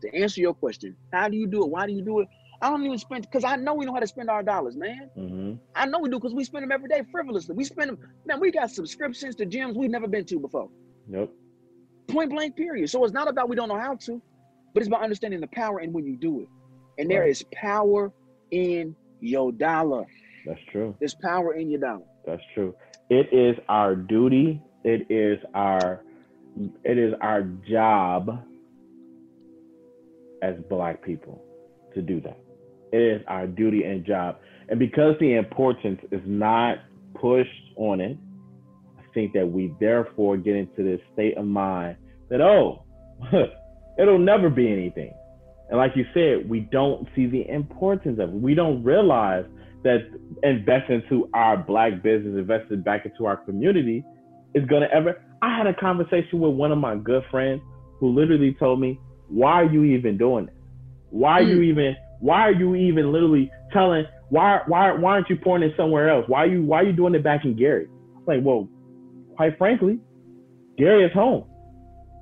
[0.02, 1.70] to answer your question, how do you do it?
[1.70, 2.28] Why do you do it?
[2.62, 5.10] I don't even spend because I know we know how to spend our dollars, man.
[5.18, 5.54] Mm-hmm.
[5.76, 7.54] I know we do because we spend them every day frivolously.
[7.54, 8.40] We spend them, man.
[8.40, 10.70] We got subscriptions to gyms we've never been to before.
[11.10, 11.30] Yep.
[12.08, 12.90] Point blank, period.
[12.90, 14.22] So it's not about we don't know how to,
[14.74, 16.48] but it's about understanding the power and when you do it.
[17.00, 17.30] And there Right.
[17.30, 18.12] is power
[18.52, 20.06] in your dollar.
[20.46, 20.96] That's true.
[21.00, 22.06] There's power in your dollar.
[22.26, 22.74] That's true.
[23.10, 24.62] It is our duty.
[24.84, 26.02] It is our
[26.84, 28.44] it is our job
[30.42, 31.44] as black people
[31.94, 32.38] to do that.
[32.92, 34.38] It is our duty and job.
[34.70, 36.80] And because the importance is not
[37.14, 38.18] pushed on it,
[38.98, 41.98] I think that we therefore get into this state of mind
[42.30, 42.84] that oh,
[43.98, 45.14] it'll never be anything.
[45.70, 48.36] And like you said, we don't see the importance of it.
[48.36, 49.46] We don't realize
[49.84, 50.10] that
[50.44, 54.04] investing into our black business, invested back into our community
[54.54, 55.22] is gonna ever.
[55.42, 57.62] I had a conversation with one of my good friends
[58.00, 60.56] who literally told me, "Why are you even doing this?
[61.10, 61.64] Why are you hmm.
[61.64, 61.96] even?
[62.20, 64.06] Why are you even literally telling?
[64.30, 66.28] Why why why aren't you pouring it somewhere else?
[66.28, 68.68] Why are you why are you doing it back in Gary?" I'm like, well,
[69.36, 70.00] quite frankly,
[70.78, 71.46] Gary is home.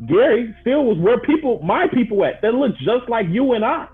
[0.08, 3.88] Gary still was where people, my people at, that look just like you and I.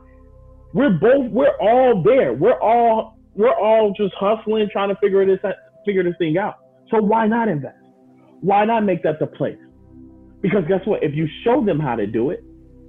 [0.74, 2.34] We're both, we're all there.
[2.34, 5.40] We're all, we're all just hustling, trying to figure this,
[5.86, 6.56] figure this thing out.
[6.90, 7.78] So why not invest?
[8.42, 9.58] Why not make that the place?
[10.42, 11.04] Because guess what?
[11.04, 12.44] If you show them how to do it,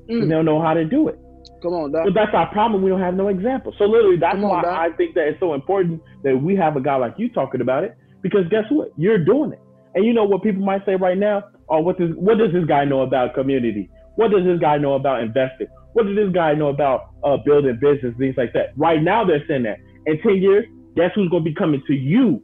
[0.08, 0.28] Mm.
[0.28, 1.18] they'll know how to do it.
[1.62, 2.02] Come on, Doc.
[2.04, 2.82] But that's our problem.
[2.82, 3.72] We don't have no example.
[3.78, 4.76] So literally, that's on, why Doc.
[4.76, 7.84] I think that it's so important that we have a guy like you talking about
[7.84, 7.96] it.
[8.20, 8.90] Because guess what?
[8.96, 9.60] You're doing it.
[9.94, 11.44] And you know what people might say right now?
[11.72, 13.90] Oh, what does what does this guy know about community?
[14.16, 15.68] What does this guy know about investing?
[15.94, 18.76] What does this guy know about uh, building business, things like that?
[18.76, 19.78] Right now, they're saying that.
[20.04, 20.66] In 10 years,
[20.96, 22.42] guess who's going to be coming to you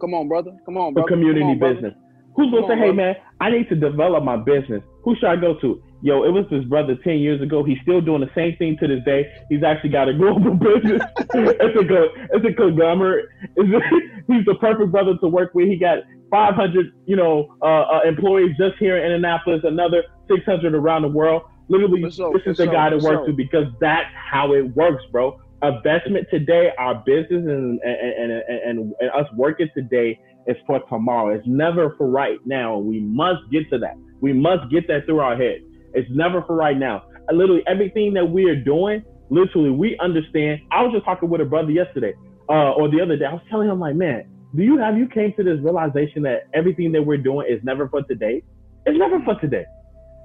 [0.00, 0.52] Come on, brother.
[0.64, 1.08] Come on, for brother.
[1.08, 1.74] community Come on, brother.
[1.74, 1.94] business?
[2.36, 4.82] Who's Come to say, on, hey, man, I need to develop my business.
[5.02, 5.82] Who should I go to?
[6.02, 7.64] yo, it was this brother 10 years ago.
[7.64, 9.32] He's still doing the same thing to this day.
[9.48, 11.02] He's actually got a global business.
[11.34, 13.28] it's, a, good, it's a conglomerate.
[13.56, 15.68] he's the perfect brother to work with.
[15.68, 15.98] He got
[16.30, 21.42] 500, you know, uh, uh, employees just here in Indianapolis, another 600 around the world.
[21.68, 25.40] Literally, this is the guy to work with because that's how it works, bro.
[25.62, 31.34] Investment today, our business and and, and, and, and us working today is for tomorrow.
[31.34, 32.78] It's never for right now.
[32.78, 33.96] We must get to that.
[34.20, 35.58] We must get that through our head.
[35.94, 37.04] It's never for right now.
[37.30, 40.60] Literally everything that we are doing, literally we understand.
[40.70, 42.14] I was just talking with a brother yesterday,
[42.48, 43.26] uh, or the other day.
[43.26, 44.24] I was telling him like, man,
[44.56, 47.88] do you have you came to this realization that everything that we're doing is never
[47.88, 48.42] for today?
[48.86, 49.64] It's never for today.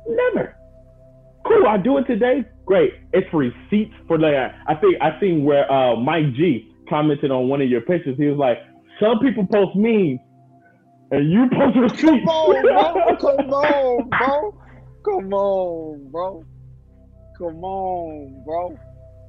[0.08, 0.56] Never.
[1.46, 2.46] Cool, I do it today.
[2.66, 2.94] Great.
[3.12, 7.62] It's receipts for like I think I seen where uh, Mike G commented on one
[7.62, 8.18] of your pictures.
[8.18, 8.60] He was like,
[9.00, 10.20] some people post memes
[11.12, 12.02] and you post receipts.
[12.02, 13.18] Come on, bro.
[13.18, 14.60] Come on, bro.
[15.04, 16.46] Come on, bro.
[17.38, 18.80] Come on, bro.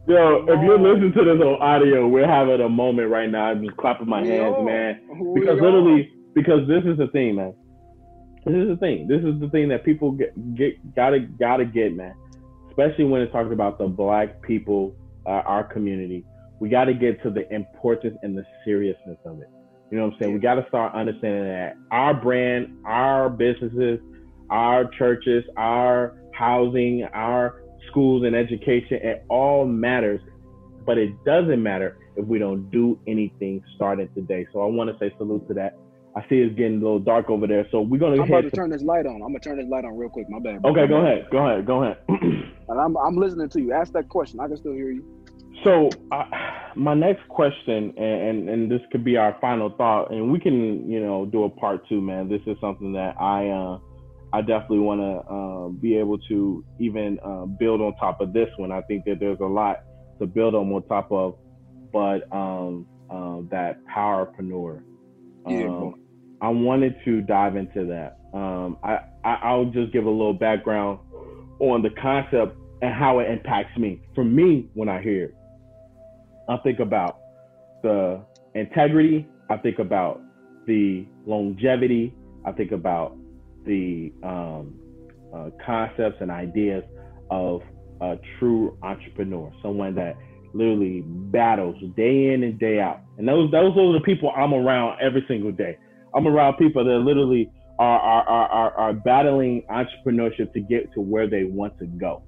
[0.07, 3.47] Yo, if you're listening to this on audio, we're having a moment right now.
[3.47, 4.63] I'm just clapping my we hands, are.
[4.63, 5.01] man.
[5.19, 5.63] We because are.
[5.63, 7.55] literally, because this is the thing, man.
[8.45, 9.09] This is the thing.
[9.09, 12.13] This is the thing that people get, get gotta gotta get, man.
[12.69, 14.95] Especially when it talks about the black people,
[15.25, 16.23] uh, our community.
[16.61, 19.49] We got to get to the importance and the seriousness of it.
[19.91, 20.35] You know what I'm saying?
[20.35, 24.01] We got to start understanding that our brand, our businesses,
[24.51, 30.21] our churches, our housing, our schools and education, it all matters.
[30.87, 34.47] But it doesn't matter if we don't do anything starting today.
[34.53, 35.77] So I want to say salute to that.
[36.17, 38.23] I see it's getting a little dark over there, so we're gonna.
[38.23, 39.17] I'm about to turn this light on.
[39.17, 40.29] I'm gonna turn this light on real quick.
[40.31, 40.63] My bad.
[40.63, 40.71] Bro.
[40.71, 41.27] Okay, go ahead.
[41.33, 41.67] Go ahead.
[41.67, 41.99] Go ahead.
[42.09, 43.73] and I'm I'm listening to you.
[43.73, 44.39] Ask that question.
[44.39, 45.05] I can still hear you.
[45.65, 46.25] So uh,
[46.77, 50.89] my next question, and, and, and this could be our final thought, and we can
[50.89, 52.29] you know do a part two, man.
[52.29, 53.79] This is something that I uh,
[54.35, 58.49] I definitely want to uh, be able to even uh, build on top of this
[58.57, 58.73] one.
[58.73, 59.85] I think that there's a lot
[60.19, 61.37] to build on, on top of,
[61.93, 64.83] but um, uh, that powerpreneur.
[65.47, 65.95] Yeah, um,
[66.41, 68.19] I wanted to dive into that.
[68.37, 70.99] Um, I, I I'll just give a little background
[71.61, 74.03] on the concept and how it impacts me.
[74.17, 75.35] For me, when I hear it,
[76.49, 77.21] I think about
[77.85, 78.21] the
[78.57, 79.29] integrity.
[79.49, 80.21] I think about
[80.67, 82.13] the longevity.
[82.45, 83.17] I think about
[83.67, 84.75] the um,
[85.35, 86.85] uh, concepts and ideas
[87.31, 87.63] of
[88.01, 90.17] a true entrepreneur, someone that
[90.53, 93.01] literally battles day in and day out.
[93.19, 95.77] And those those are the people I'm around every single day.
[96.15, 101.29] I'm around people that literally are are, are, are battling entrepreneurship to get to where
[101.29, 102.23] they want to go.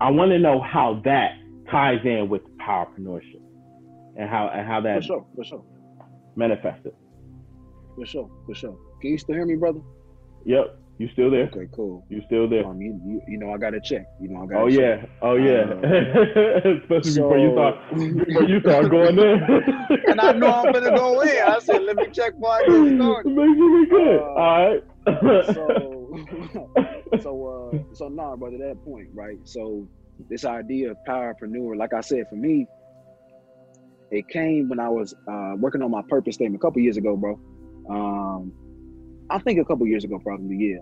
[0.00, 1.32] I want to know how that
[1.70, 3.40] ties in with powerpreneurship
[4.16, 5.64] and how and how that for sure, for sure.
[6.34, 6.92] manifested.
[7.96, 8.78] For sure, for sure.
[9.06, 9.78] Can you still hear me, brother?
[10.46, 11.44] Yep, you still there?
[11.44, 12.04] Okay, cool.
[12.08, 12.66] You still there?
[12.66, 14.04] Um, you, you, you know I got to check.
[14.20, 14.62] You know I got.
[14.62, 15.62] Oh yeah, oh yeah.
[15.62, 17.76] Uh, Especially so, before you start
[18.26, 19.42] before you start going in.
[20.08, 21.28] and I know I'm gonna go in.
[21.28, 23.30] I said, let me check before I get started.
[23.30, 24.18] Make sure we good.
[24.18, 24.82] Uh, All right.
[25.54, 26.18] so,
[27.22, 28.58] so, uh, so, nah, brother.
[28.58, 29.38] That point, right?
[29.44, 29.88] So,
[30.28, 32.66] this idea of powerpreneur, like I said, for me,
[34.10, 37.16] it came when I was uh, working on my purpose statement a couple years ago,
[37.16, 37.38] bro.
[37.88, 38.52] Um,
[39.30, 40.78] I think a couple years ago, probably, yeah.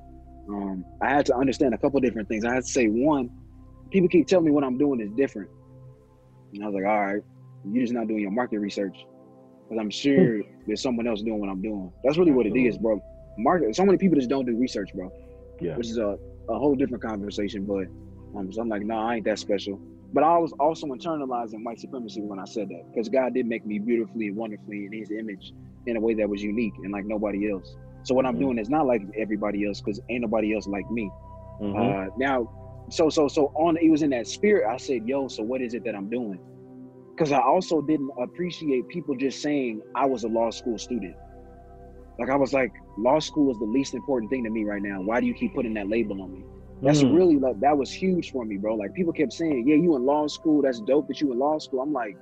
[0.49, 2.45] Um, I had to understand a couple different things.
[2.45, 3.31] I had to say, one,
[3.91, 5.49] people keep telling me what I'm doing is different.
[6.53, 7.23] And I was like, all right,
[7.65, 8.97] you're just not doing your market research.
[9.65, 11.91] Because I'm sure there's someone else doing what I'm doing.
[12.05, 13.03] That's really what it is, bro.
[13.39, 13.75] Market.
[13.75, 15.11] So many people just don't do research, bro.
[15.61, 15.77] Yeah.
[15.77, 16.19] Which is a,
[16.51, 17.65] a whole different conversation.
[17.65, 17.87] But
[18.39, 19.81] um, so I'm like, no, nah, I ain't that special.
[20.13, 23.65] But I was also internalizing white supremacy when I said that, because God did make
[23.67, 25.53] me beautifully and wonderfully in His image
[25.87, 27.75] in a way that was unique and like nobody else.
[28.05, 28.43] So what I'm mm-hmm.
[28.43, 31.11] doing is not like everybody else, because ain't nobody else like me.
[31.61, 31.77] Mm-hmm.
[31.77, 33.77] Uh, now, so so so on.
[33.79, 34.69] It was in that spirit.
[34.71, 36.39] I said, yo, so what is it that I'm doing?
[37.11, 41.17] Because I also didn't appreciate people just saying I was a law school student.
[42.19, 45.01] Like I was like, law school is the least important thing to me right now.
[45.01, 46.45] Why do you keep putting that label on me?
[46.83, 47.15] That's mm.
[47.15, 48.75] really like that was huge for me, bro.
[48.75, 50.61] Like people kept saying, "Yeah, you in law school.
[50.61, 52.17] That's dope that you in law school." I'm like,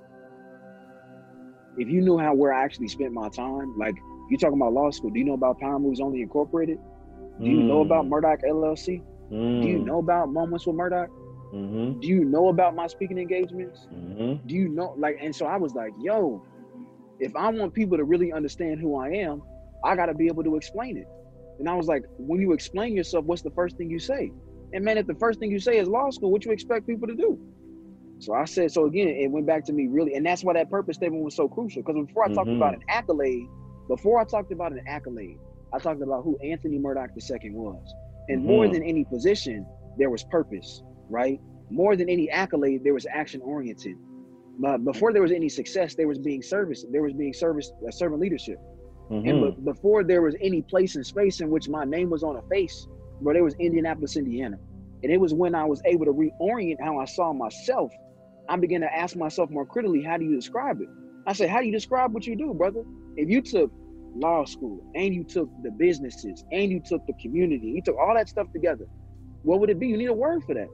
[1.76, 3.96] if you knew how where I actually spent my time, like
[4.32, 6.78] you talking about law school, do you know about Power Moves Only Incorporated?
[7.40, 7.66] Do you mm.
[7.66, 8.08] know about mm.
[8.08, 9.02] Murdock LLC?
[9.30, 9.62] Mm.
[9.62, 9.84] Do you mm.
[9.84, 11.10] know about Moments with Murdock?
[11.54, 12.00] Mm-hmm.
[12.00, 13.86] Do you know about my speaking engagements?
[13.92, 14.46] Mm-hmm.
[14.46, 15.18] Do you know like?
[15.20, 16.42] And so I was like, yo,
[17.20, 19.42] if I want people to really understand who I am,
[19.84, 21.06] I got to be able to explain it.
[21.58, 24.32] And I was like, when you explain yourself, what's the first thing you say?
[24.72, 27.06] And man, if the first thing you say is law school, what you expect people
[27.06, 27.38] to do?
[28.18, 30.70] So I said, so again, it went back to me really, and that's why that
[30.70, 31.82] purpose statement was so crucial.
[31.82, 32.34] Because before I mm-hmm.
[32.36, 33.46] talked about an accolade,
[33.88, 35.38] before I talked about an accolade,
[35.72, 37.94] I talked about who Anthony Murdock II was.
[38.28, 38.72] And more Mhm.
[38.72, 39.66] than any position,
[39.98, 41.40] there was purpose, right?
[41.70, 43.96] More than any accolade, there was action oriented.
[44.58, 46.84] But before there was any success, there was being service.
[46.90, 48.58] There was being service, uh, servant leadership.
[49.10, 49.56] And Mhm.
[49.56, 52.42] be- before there was any place and space in which my name was on a
[52.42, 52.86] face,
[53.20, 54.58] bro, there was Indianapolis, Indiana.
[55.02, 57.92] And it was when I was able to reorient how I saw myself.
[58.48, 60.88] I began to ask myself more critically, how do you describe it?
[61.26, 62.84] I said, how do you describe what you do, brother?
[63.16, 63.70] If you took
[64.16, 68.14] law school and you took the businesses and you took the community, you took all
[68.14, 68.84] that stuff together,
[69.42, 69.88] what would it be?
[69.88, 70.68] You need a word for that.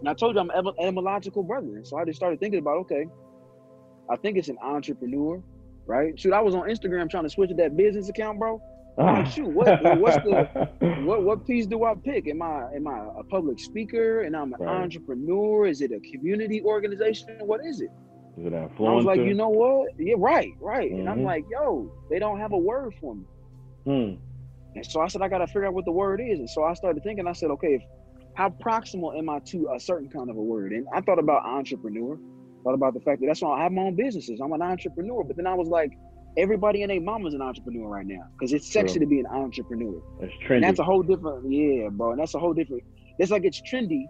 [0.00, 1.76] And I told you I'm an etymological brother.
[1.76, 3.06] And so I just started thinking about, okay,
[4.10, 5.42] I think it's an entrepreneur,
[5.86, 6.18] right?
[6.18, 8.60] Shoot, I was on Instagram trying to switch to that business account, bro.
[8.98, 10.46] Like, shoot, what, what's the
[11.04, 12.26] what what piece do I pick?
[12.28, 14.82] Am I am I a public speaker and I'm an Right.
[14.82, 15.66] entrepreneur?
[15.66, 17.38] Is it a community organization?
[17.40, 17.90] What is it?
[18.36, 19.88] Is it an I was like, you know what?
[19.98, 20.90] Yeah, right, right.
[20.90, 21.24] And I'm Mhm.
[21.24, 23.24] like, yo, they don't have a word for me.
[23.84, 24.14] Hmm.
[24.74, 26.38] And so I said, I gotta figure out what the word is.
[26.38, 27.82] And so I started thinking, I said, okay, if,
[28.34, 30.72] how proximal am I to a certain kind of a word?
[30.72, 32.18] And I thought about entrepreneur,
[32.62, 34.38] thought about the fact that that's why I have my own businesses.
[34.40, 35.24] I'm an entrepreneur.
[35.24, 35.90] But then I was like,
[36.36, 38.22] everybody and their mama's an entrepreneur right now.
[38.38, 39.06] Because it's sexy True.
[39.06, 39.98] to be an entrepreneur.
[40.20, 40.66] It's And trendy.
[40.66, 42.10] that's a whole different, yeah, bro.
[42.10, 42.82] And that's a whole different.
[43.18, 44.04] It's like it's trendy.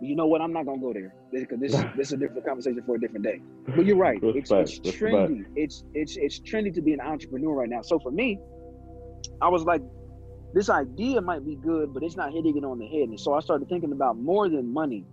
[0.00, 0.40] You know what?
[0.40, 3.24] I'm not gonna go there because this this is a different conversation for a different
[3.24, 3.40] day.
[3.74, 4.20] But you're right.
[4.34, 5.44] It's, it's trendy.
[5.56, 7.82] It's it's it's trendy to be an entrepreneur right now.
[7.82, 8.38] So for me,
[9.42, 9.82] I was like,
[10.54, 13.08] this idea might be good, but it's not hitting it on the head.
[13.08, 15.04] And so I started thinking about more than money.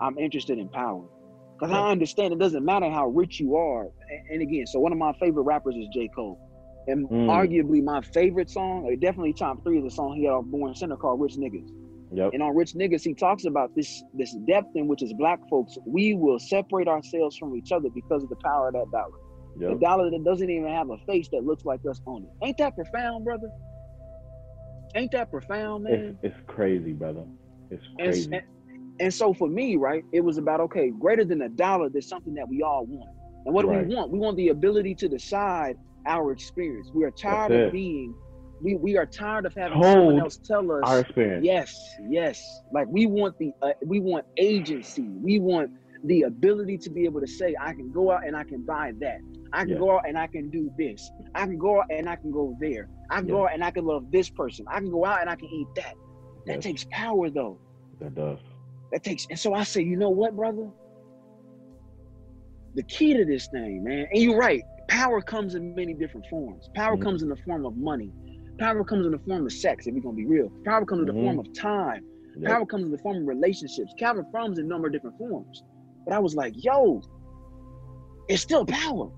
[0.00, 1.04] I'm interested in power.
[1.58, 3.86] Because I understand it doesn't matter how rich you are.
[4.30, 6.08] And again, so one of my favorite rappers is J.
[6.14, 6.38] Cole.
[6.88, 7.28] And Mm.
[7.28, 10.74] arguably my favorite song, or definitely top three, is the song he had off Born
[10.74, 11.64] Sinner called Rich Niggas.
[12.14, 12.30] Yep.
[12.32, 15.76] And on Rich Niggas, he talks about this this depth in which as black folks,
[15.86, 19.18] we will separate ourselves from each other because of the power of that dollar.
[19.56, 22.46] The dollar that doesn't even have a face that looks like us on it.
[22.46, 23.48] Ain't that profound, brother?
[24.96, 26.18] Ain't that profound, man?
[26.22, 27.24] It's, it's crazy, brother.
[27.70, 28.30] It's And, crazy.
[28.32, 28.42] and,
[29.00, 32.34] and so for me, right, it was about okay, greater than a dollar, there's something
[32.34, 33.10] that we all want.
[33.46, 33.86] And what do Right.
[33.86, 34.10] we want?
[34.10, 36.90] We want the ability to decide our experience.
[36.94, 38.14] We are tired of being,
[38.64, 40.80] we we are tired of having Told someone else tell us.
[40.84, 41.44] Our experience.
[41.44, 42.42] Yes, yes.
[42.72, 45.06] Like we want the uh, we want agency.
[45.22, 45.70] We want
[46.04, 48.92] the ability to be able to say, I can go out and I can buy
[49.00, 49.18] that.
[49.52, 49.78] I can Yes.
[49.78, 51.10] go out and I can do this.
[51.34, 52.88] I can go out and I can go there.
[53.10, 54.66] I can go out and I can love this person.
[54.70, 55.94] I can go out and I can eat that.
[56.46, 56.64] That Yes.
[56.64, 57.58] takes power though.
[58.00, 58.38] That does.
[58.92, 60.68] That takes and so I say, you know what, brother?
[62.74, 64.62] The key to this thing, man, and you're right.
[64.88, 66.68] Power comes in many different forms.
[66.74, 67.02] Power Mhm.
[67.02, 68.10] comes in the form of money.
[68.58, 70.50] Power comes in the form of sex, if we're gonna be real.
[70.64, 71.24] Power comes in the Mhm.
[71.24, 72.04] form of time.
[72.36, 72.50] Yep.
[72.50, 73.92] Power comes in the form of relationships.
[73.98, 75.62] Power comes in a number of different forms.
[76.06, 77.00] But I was like, yo,
[78.28, 79.10] it's still power.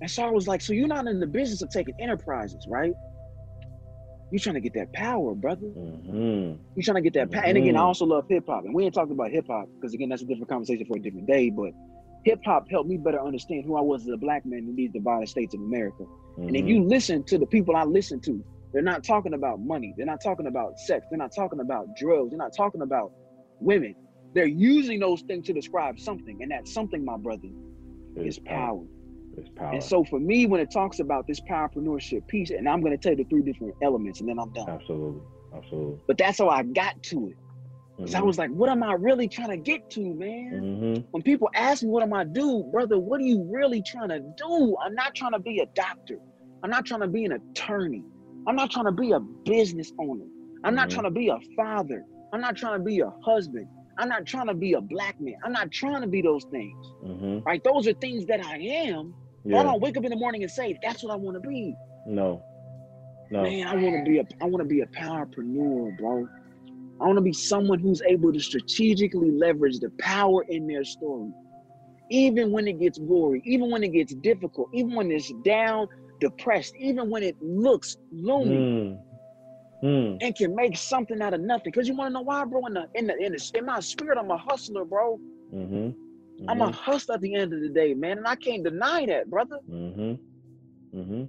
[0.00, 2.92] And so I was like, so you're not in the business of taking enterprises, right?
[4.30, 5.66] You're trying to get that power, brother.
[5.68, 6.58] Mhm.
[6.74, 7.44] You're trying to get that power.
[7.44, 7.84] And again, I Mhm.
[7.84, 8.64] also love hip hop.
[8.64, 11.00] And we ain't talking about hip hop because, again, that's a different conversation for a
[11.00, 11.48] different day.
[11.50, 11.72] But
[12.26, 14.90] hip hop helped me better understand who I was as a black man in these
[14.90, 16.04] divided states of America.
[16.36, 16.68] And if Mhm.
[16.68, 19.94] you listen to the people I listen to, they're not talking about money.
[19.96, 21.06] They're not talking about sex.
[21.08, 22.30] They're not talking about drugs.
[22.30, 23.12] They're not talking about
[23.60, 23.94] women.
[24.34, 26.36] They're using those things to describe something.
[26.42, 27.48] And that something, my brother,
[28.16, 28.84] is power.
[29.38, 29.74] It's power.
[29.74, 32.98] And so for me, when it talks about this powerpreneurship piece, and I'm going to
[32.98, 34.68] tell you the three different elements and then I'm done.
[34.68, 35.22] absolutely.
[35.54, 36.00] Absolutely.
[36.08, 37.36] But that's how I got to it.
[37.96, 40.50] Because I was like, what am I really trying to get to, man?
[40.52, 41.00] Mm-hmm.
[41.12, 44.20] When people ask me what am I do, brother, what are you really trying to
[44.36, 44.76] do?
[44.84, 46.18] I'm not trying to be a doctor.
[46.62, 48.02] I'm not trying to be an attorney.
[48.46, 50.24] I'm not trying to be a business owner.
[50.64, 50.92] I'm not Mhm.
[50.92, 52.04] trying to be a father.
[52.32, 53.66] I'm not trying to be a husband.
[53.98, 55.36] I'm not trying to be a black man.
[55.42, 56.86] I'm not trying to be those things.
[57.02, 57.38] Mm-hmm.
[57.46, 57.62] Right?
[57.64, 59.14] Those are things that I am.
[59.44, 61.48] But I don't wake up in the morning and say, that's what I want to
[61.48, 61.74] be.
[62.06, 62.42] No.
[63.30, 63.42] No.
[63.42, 66.28] Man, I want to be a I want to be a powerpreneur, bro.
[67.00, 71.30] I want to be someone who's able to strategically leverage the power in their story.
[72.10, 75.88] Even when it gets gory, even when it gets difficult, even when it's down,
[76.20, 78.98] depressed, even when it looks lonely, Mm.
[79.82, 80.18] Mm.
[80.22, 81.70] and can make something out of nothing.
[81.72, 82.64] Cause you want to know why, bro?
[82.66, 85.20] In the in the in, the, in my spirit, I'm a hustler, bro.
[85.52, 86.48] Mm-hmm.
[86.48, 89.28] I'm a hustler at the end of the day, man, and I can't deny that,
[89.28, 89.58] brother.
[89.70, 90.98] Mm-hmm.
[90.98, 91.24] Mm-hmm.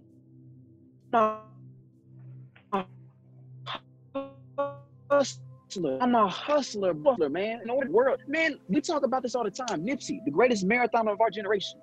[5.68, 5.97] Hustler.
[6.01, 7.61] I'm a hustler, butler, man.
[7.61, 9.86] In the world, man, we talk about this all the time.
[9.86, 11.80] Nipsey, the greatest marathoner of our generation,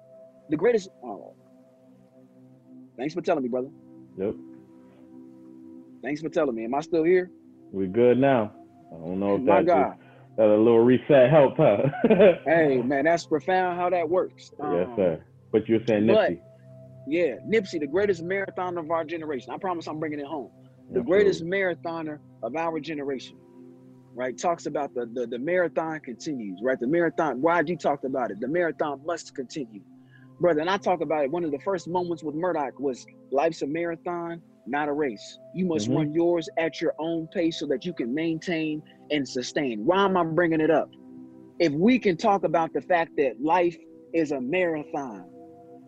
[0.51, 0.89] the greatest.
[1.03, 1.35] Oh,
[2.97, 3.69] thanks for telling me, brother.
[4.19, 4.35] Yep.
[6.03, 6.65] Thanks for telling me.
[6.65, 7.31] Am I still here?
[7.73, 8.53] We good now.
[8.93, 9.95] I don't know if My that God.
[10.37, 11.79] that a little reset helped, huh?
[12.45, 14.53] Hey, man, that's profound how that works.
[14.59, 15.25] yes, Um, sir.
[15.53, 16.41] But you're saying but- Nipsey.
[17.07, 19.51] Yeah, Nipsey, the greatest marathoner of our generation.
[19.53, 20.51] I promise I'm bringing it home.
[20.91, 23.37] the greatest marathoner of our generation,
[24.15, 24.39] right?
[24.39, 26.79] Talks about the, the the marathon continues, right?
[26.79, 28.41] The marathon, YG talked about it.
[28.41, 29.81] The marathon must continue,
[30.41, 30.61] brother.
[30.61, 31.31] And I talk about it.
[31.31, 35.39] One of the first moments with Murdock was life's a marathon, not a race.
[35.55, 35.97] You must Mhm.
[35.97, 39.85] run yours at your own pace so that you can maintain and sustain.
[39.85, 40.89] Why am I bringing it up?
[41.59, 43.77] If we can talk about the fact that life
[44.13, 45.25] is a marathon,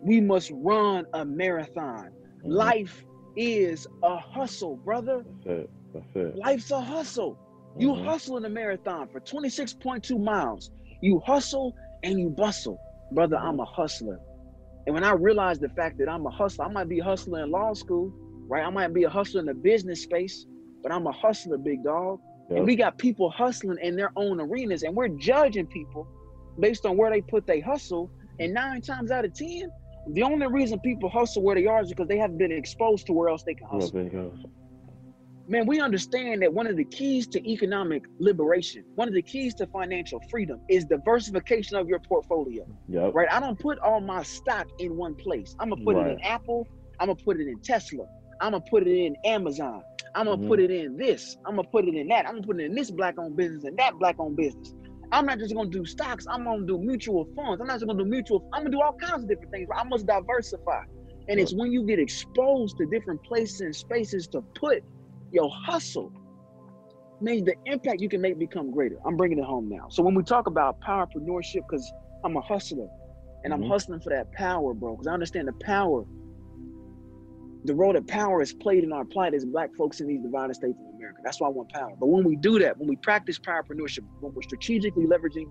[0.01, 2.09] we must run a marathon.
[2.43, 2.51] Mhm.
[2.53, 3.03] Life
[3.35, 5.23] is a hustle, brother.
[5.45, 5.69] That's it.
[5.93, 6.35] That's it.
[6.35, 7.37] Life's a hustle.
[7.79, 8.05] You Mhm.
[8.05, 10.71] hustle in a marathon for 26.2 miles.
[11.01, 11.73] You hustle
[12.03, 12.79] and you bustle.
[13.11, 14.19] Brother, I'm a hustler.
[14.85, 17.43] And when I realized the fact that I'm a hustler, I might be a hustler
[17.43, 18.11] in law school,
[18.47, 18.65] right?
[18.65, 20.45] I might be a hustler in the business space,
[20.81, 22.19] but I'm a hustler, big dog.
[22.49, 22.57] Yep.
[22.57, 26.07] And we got people hustling in their own arenas, and we're judging people
[26.59, 28.09] based on where they put their hustle.
[28.39, 29.69] And nine times out of 10,
[30.13, 33.13] the only reason people hustle where they are is because they haven't been exposed to
[33.13, 33.91] where else they can hustle.
[35.47, 35.65] There you go.
[35.65, 39.55] Man, we understand that one of the keys to economic liberation, one of the keys
[39.55, 43.13] to financial freedom is diversification of your portfolio, Yep.
[43.15, 43.27] right?
[43.31, 45.55] I don't put all my stock in one place.
[45.59, 46.67] I'm gonna put it in Apple.
[46.99, 48.05] I'm gonna put it in Tesla.
[48.41, 49.83] I'm gonna put it in Amazon.
[50.15, 50.47] I'm gonna Mhm.
[50.47, 51.37] put it in this.
[51.45, 52.27] I'm gonna put it in that.
[52.27, 54.73] I'm gonna put it in this black-owned business and that black-owned business.
[55.11, 56.25] I'm not just gonna do stocks.
[56.29, 57.61] I'm gonna do mutual funds.
[57.61, 58.45] I'm not just gonna do mutual.
[58.53, 59.69] I'm gonna do all kinds of different things.
[59.75, 60.81] I must diversify.
[61.29, 64.83] And it's when you get exposed to different places and spaces to put
[65.31, 66.11] your hustle,
[67.21, 68.97] man, the impact you can make become greater.
[69.05, 69.87] I'm bringing it home now.
[69.89, 71.91] So when we talk about powerpreneurship, because
[72.23, 72.87] I'm a hustler
[73.43, 73.69] and I'm Mhm.
[73.69, 76.05] hustling for that power, bro, because I understand the power,
[77.65, 80.55] the role that power is played in our plight as black folks in these divided
[80.55, 81.21] states of America.
[81.23, 81.93] That's why I want power.
[81.99, 85.47] But when we do that, when we practice powerpreneurship, when we're strategically leveraging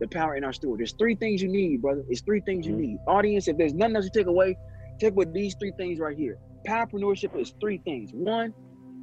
[0.00, 2.04] the power in our steward, there's three things you need, brother.
[2.08, 2.70] It's three things Mhm.
[2.70, 2.98] you need.
[3.06, 4.56] Audience, if there's nothing else you take away,
[5.00, 6.38] take away these three things right here.
[6.66, 8.10] Powerpreneurship is three things.
[8.14, 8.54] One,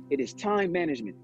[0.10, 1.16] it is time management.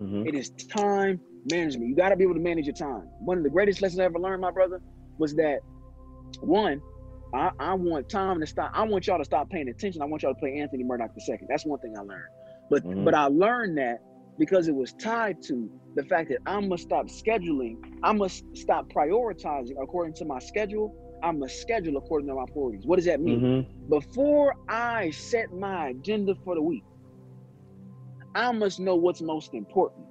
[0.00, 0.26] Mhm.
[0.26, 1.20] It is time
[1.50, 1.88] management.
[1.88, 3.08] You got to be able to manage your time.
[3.20, 4.80] One of the greatest lessons I ever learned, my brother,
[5.18, 5.60] was that
[6.40, 6.80] one,
[7.32, 8.70] I, I want time to stop.
[8.74, 10.02] I want y'all to stop paying attention.
[10.02, 11.48] I want y'all to play Anthony Murdock the second.
[11.48, 12.22] That's one thing I learned.
[12.70, 13.04] But Mhm.
[13.04, 14.00] but I learned that
[14.38, 17.76] because it was tied to the fact that I must stop scheduling.
[18.02, 20.94] I must stop prioritizing according to my schedule.
[21.22, 22.86] I must schedule according to my priorities.
[22.86, 23.40] What does that mean?
[23.40, 23.66] Mhm.
[23.90, 26.84] before I set my agenda for the week,
[28.34, 30.06] I must know what's most important.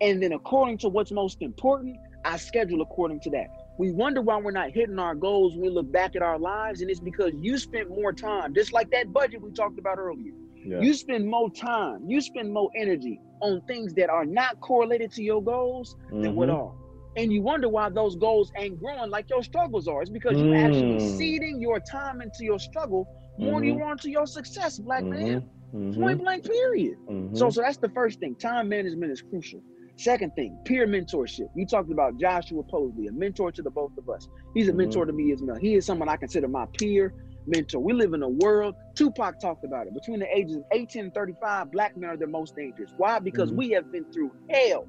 [0.00, 3.46] And then, according to what's most important, I schedule according to that.
[3.78, 6.80] We wonder why we're not hitting our goals when we look back at our lives,
[6.80, 10.32] and it's because you spent more time, just like that budget we talked about earlier.
[10.64, 10.84] Yeah.
[10.84, 15.22] You spend more time, you spend more energy on things that are not correlated to
[15.22, 16.50] your goals than what Mhm.
[16.50, 16.72] are.
[17.16, 20.00] And you wonder why those goals ain't growing like your struggles are.
[20.02, 21.00] It's because you're actually Mm.
[21.00, 23.08] seeding your time into your struggle
[23.38, 25.42] more than you are into your success, black man.
[25.74, 25.94] Mhm.
[26.00, 26.96] Point blank, period.
[27.08, 27.36] Mhm.
[27.36, 28.34] So, so that's the first thing.
[28.36, 29.60] Time management is crucial.
[29.96, 31.48] Second thing, peer mentorship.
[31.54, 34.28] You talked about Joshua Posley, a mentor to the both of us.
[34.54, 34.76] He's a Mhm.
[34.76, 35.56] mentor to me as well.
[35.56, 37.12] He is someone I consider my peer
[37.46, 37.78] mentor.
[37.80, 39.94] We live in a world, Tupac talked about it.
[39.94, 42.92] Between the ages of 18 and 35, black men are the most dangerous.
[42.96, 43.18] Why?
[43.18, 43.56] Because Mhm.
[43.56, 44.86] we have been through hell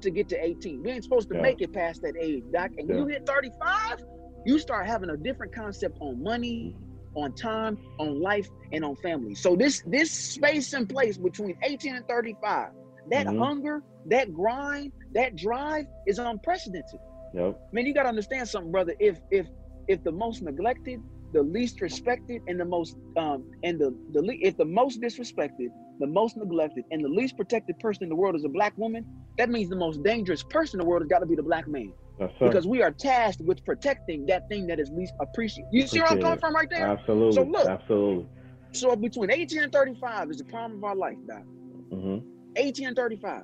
[0.00, 0.82] to get to 18.
[0.82, 1.42] We ain't supposed to Yeah.
[1.42, 2.72] make it past that age, Doc.
[2.76, 3.04] And when Yeah.
[3.04, 4.04] you hit 35,
[4.44, 6.76] you start having a different concept on money,
[7.14, 9.34] on time, on life, and on family.
[9.34, 12.70] So this this space and place between 18 and 35,
[13.10, 13.38] that Mhm.
[13.38, 17.00] hunger, that grind, that drive is unprecedented.
[17.28, 17.58] Yep.
[17.72, 18.94] Man, you gotta understand something, brother.
[18.98, 19.46] If if
[19.88, 21.00] if the most neglected,
[21.32, 25.68] the least respected, and the most um and the the le- if the most disrespected,
[26.00, 29.04] the most neglected, and the least protected person in the world is a black woman,
[29.38, 31.66] that means the most dangerous person in the world has got to be the black
[31.68, 32.38] man Right.
[32.40, 35.68] because we are tasked with protecting that thing that is least appreciated.
[35.72, 36.86] You see where I'm coming from right there?
[36.86, 37.32] Absolutely.
[37.34, 37.66] So look.
[37.68, 38.28] Absolutely.
[38.72, 41.42] So between 18 and 35 is the prime of our life, Doc.
[41.90, 42.18] hmm
[42.56, 43.42] 18 and 35.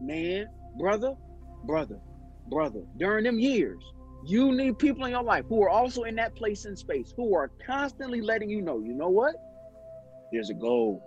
[0.00, 0.46] Man,
[0.78, 1.14] brother,
[1.64, 1.98] brother,
[2.48, 2.80] brother.
[2.96, 3.82] During them years,
[4.26, 7.34] you need people in your life who are also in that place in space, who
[7.34, 9.34] are constantly letting you know, you know what?
[10.32, 11.02] There's a goal,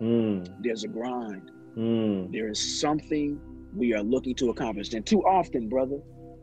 [0.00, 0.46] Mm.
[0.62, 2.32] there's a grind, Mm.
[2.32, 3.40] there is something
[3.74, 4.92] we are looking to accomplish.
[4.92, 5.98] And too often, brother,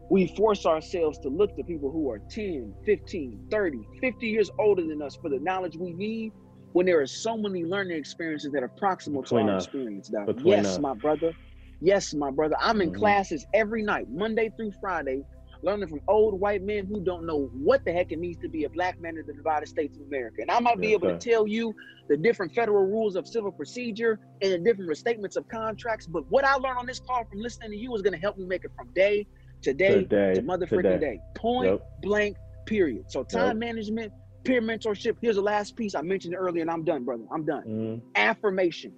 [0.10, 4.82] we force ourselves to look to people who are 10, 15, 30, 50 years older
[4.86, 6.34] than us for the knowledge we need
[6.74, 9.66] when there are so many learning experiences that are proximal Between to our us.
[9.66, 10.08] experience.
[10.10, 10.26] Doc.
[10.26, 10.80] Between Yes, us.
[10.80, 11.34] my brother.
[11.82, 12.56] Yes, my brother.
[12.60, 12.96] I'm in Mhm.
[13.00, 15.24] classes every night, Monday through Friday,
[15.64, 18.64] learning from old white men who don't know what the heck it means to be
[18.64, 20.38] a black man in the divided states of America.
[20.42, 21.74] And I might be Yes, able to tell you
[22.10, 26.44] the different federal rules of civil procedure and the different restatements of contracts, but what
[26.46, 28.64] I learned on this call from listening to you is going to help me make
[28.66, 29.28] it from day
[29.64, 30.34] to day Today.
[30.36, 31.20] to motherfucking day.
[31.36, 31.82] Point Yep.
[32.02, 33.04] blank, period.
[33.10, 33.58] So time Yep.
[33.58, 35.16] management, peer mentorship.
[35.22, 37.24] Here's the last piece I mentioned earlier, and I'm done, brother.
[37.32, 37.64] I'm done.
[37.68, 38.02] Mm.
[38.16, 38.94] Affirmation.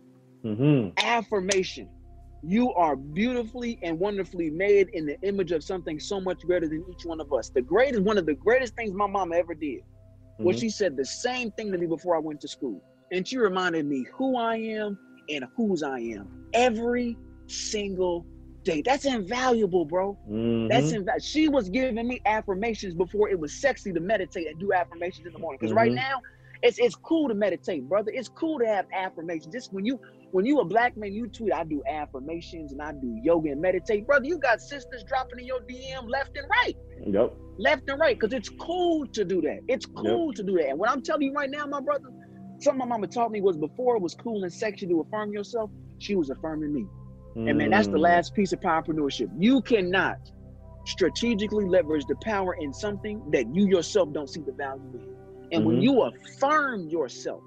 [0.45, 0.89] Mm-hmm.
[1.05, 1.89] Affirmation.
[2.45, 6.85] You are beautifully and wonderfully made in the image of something so much greater than
[6.91, 7.49] each one of us.
[7.49, 10.43] The greatest, one of the greatest things my mama ever did mm-hmm.
[10.43, 12.83] was she said the same thing to me before I went to school.
[13.11, 14.97] And she reminded me who I am
[15.29, 17.17] and whose I am every
[17.47, 18.25] single
[18.63, 18.81] day.
[18.81, 20.17] That's invaluable, bro.
[20.29, 20.67] Mm-hmm.
[20.67, 24.73] That's inv- she was giving me affirmations before it was sexy to meditate and do
[24.73, 25.59] affirmations in the morning.
[25.59, 25.77] Because mm-hmm.
[25.77, 26.21] right now,
[26.61, 28.11] it's it's cool to meditate, brother.
[28.13, 29.53] It's cool to have affirmations.
[29.53, 29.99] Just when you
[30.34, 33.61] when you a black man, you tweet, I do affirmations and I do yoga and
[33.61, 34.25] meditate, brother.
[34.25, 36.75] You got sisters dropping in your DM left and right.
[37.05, 37.34] Yep.
[37.59, 39.59] Left and right, because it's cool to do that.
[39.67, 40.36] It's cool yep.
[40.38, 40.69] to do that.
[40.69, 42.09] And what I'm telling you right now, my brother,
[42.59, 45.69] something my mama taught me was before it was cool and sexy to affirm yourself,
[45.99, 46.88] she was affirming me.
[47.38, 47.49] Mm.
[47.49, 48.01] And man, that's the mm.
[48.01, 49.29] last piece of powerpreneurship.
[49.38, 50.17] You cannot
[50.86, 55.15] strategically leverage the power in something that you yourself don't see the value in.
[55.51, 55.67] And mm-hmm.
[55.67, 57.43] when you affirm yourself,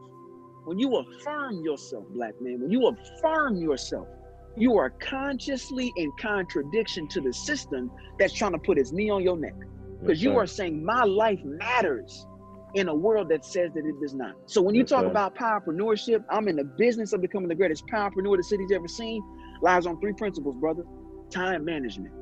[0.66, 4.08] when you affirm yourself, black man, when you affirm yourself,
[4.56, 7.88] you are consciously in contradiction to the system
[8.18, 9.54] that's trying to put its knee on your neck.
[10.00, 12.26] Because you are saying my life matters
[12.74, 14.34] in a world that says that it does not.
[14.46, 18.36] So when you talk about powerpreneurship, I'm in the business of becoming the greatest powerpreneur
[18.36, 19.22] the city's ever seen.
[19.62, 20.82] Lies on three principles, brother.
[21.30, 22.12] Time management,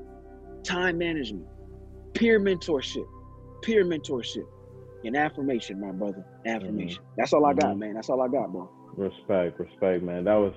[0.64, 1.46] time management,
[2.12, 3.06] peer mentorship,
[3.62, 4.46] peer mentorship,
[5.04, 6.24] and affirmation, my brother.
[6.46, 7.02] Affirmation.
[7.02, 7.14] Mm-hmm.
[7.16, 7.78] That's all I got, mm-hmm.
[7.80, 7.94] man.
[7.94, 8.70] That's all I got, bro.
[8.96, 10.24] Respect, respect, man.
[10.24, 10.54] That was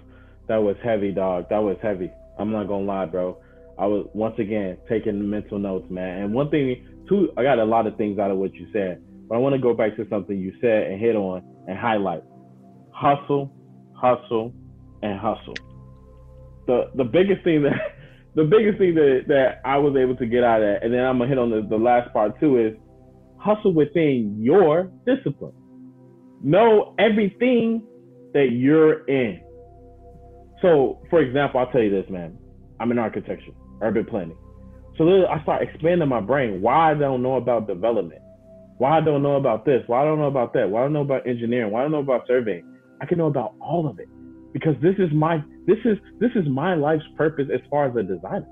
[0.48, 1.50] that was heavy, dog.
[1.50, 2.12] That was heavy.
[2.40, 3.38] I'm not gonna lie, bro.
[3.78, 6.24] I was once again taking mental notes, man.
[6.24, 9.02] And one thing, too, I got a lot of things out of what you said,
[9.28, 12.24] but I want to go back to something you said and hit on and highlight:
[12.92, 13.52] hustle,
[13.96, 14.54] hustle,
[15.02, 15.56] and hustle.
[16.68, 17.74] The the biggest thing that
[18.36, 21.04] the biggest thing that that I was able to get out of that, and then
[21.04, 22.74] I'm gonna hit on the, the last part too, is
[23.48, 25.54] hustle within your discipline.
[26.44, 27.82] Know everything
[28.34, 29.42] that you're in.
[30.62, 32.38] So, for example, I'll tell you this, man.
[32.80, 34.38] I'm in architecture, urban planning.
[34.98, 36.62] So I start expanding my brain.
[36.62, 38.22] Why I don't know about development?
[38.78, 39.82] Why I don't know about this?
[39.88, 40.70] Why I don't know about that?
[40.70, 41.72] Why I don't know about engineering?
[41.72, 42.66] Why I don't know about surveying?
[43.02, 44.10] I can know about all of it
[44.54, 45.38] because this is my
[45.68, 48.48] this is this is my life's purpose as far as a designer.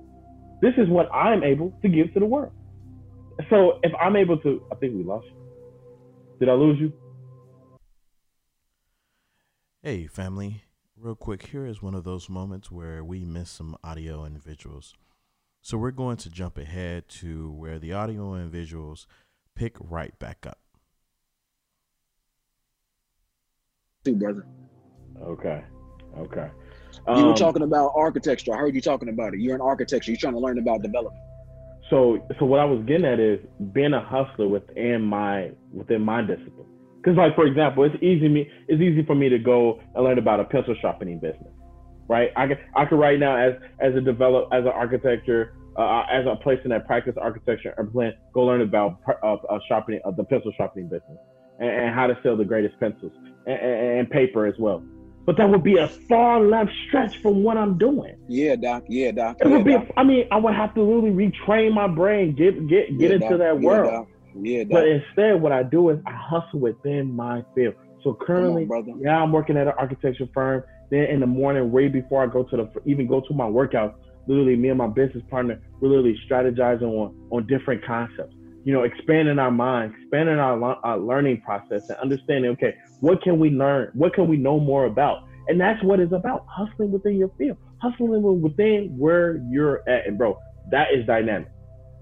[0.62, 2.54] This is what I'm able to give to the world.
[3.50, 5.36] So if I'm able to, I think we lost you.
[6.40, 6.94] Did I lose you?
[9.84, 10.64] Hey, family.
[10.98, 14.94] Real quick, here is one of those moments where we miss some audio and visuals.
[15.62, 19.06] So we're going to jump ahead to where the audio and visuals
[19.56, 20.60] pick right back up.
[24.06, 24.46] Too, brother.
[25.22, 25.64] Okay.
[26.18, 26.50] Okay.
[27.08, 28.54] Um, you were um, talking about architecture.
[28.54, 29.42] I heard you talking about it.
[29.42, 30.12] You're in architecture.
[30.12, 31.25] You're trying to learn about development
[31.90, 33.40] so so what I was getting at is
[33.74, 36.68] being a hustler within my within my discipline.
[36.98, 40.18] Because like for example, it's easy me it's easy for me to go and learn
[40.18, 41.54] about a pencil sharpening business,
[42.08, 42.30] right?
[42.36, 46.26] I can I can right now as as a develop as an architecture uh, as
[46.26, 50.24] a person that practice architecture and plan go learn about uh, uh, sharpening uh, the
[50.24, 51.18] pencil sharpening business
[51.60, 53.12] and, and, how to sell the greatest pencils
[53.46, 54.82] and, and, and paper as well
[55.26, 58.16] but that would be a far left stretch from what I'm doing.
[58.28, 58.84] Yeah, doc.
[58.88, 59.38] Yeah, doc.
[59.40, 59.74] It yeah, would be.
[59.74, 59.88] Doc.
[59.98, 63.30] I mean, I would have to really retrain my brain, get get get yeah, into
[63.30, 63.40] doc.
[63.40, 64.08] that world.
[64.40, 64.72] Yeah, doc.
[64.72, 67.76] But instead, what I do is I hustle within my field.
[68.04, 70.64] So currently, on, yeah, I'm working at an architecture firm.
[70.92, 74.00] Then in the morning, way before I go to the even go to my workout,
[74.28, 78.36] literally me and my business partner, we're literally strategizing on on different concepts
[78.66, 83.40] you know, expanding our mind, expanding our, our learning process, and understanding, okay, what can
[83.40, 83.92] we learn?
[83.94, 85.28] What can we know more about?
[85.48, 90.08] And that's what it's about hustling within your field, hustling within where you're at.
[90.08, 90.40] And bro,
[90.72, 91.48] that is dynamic.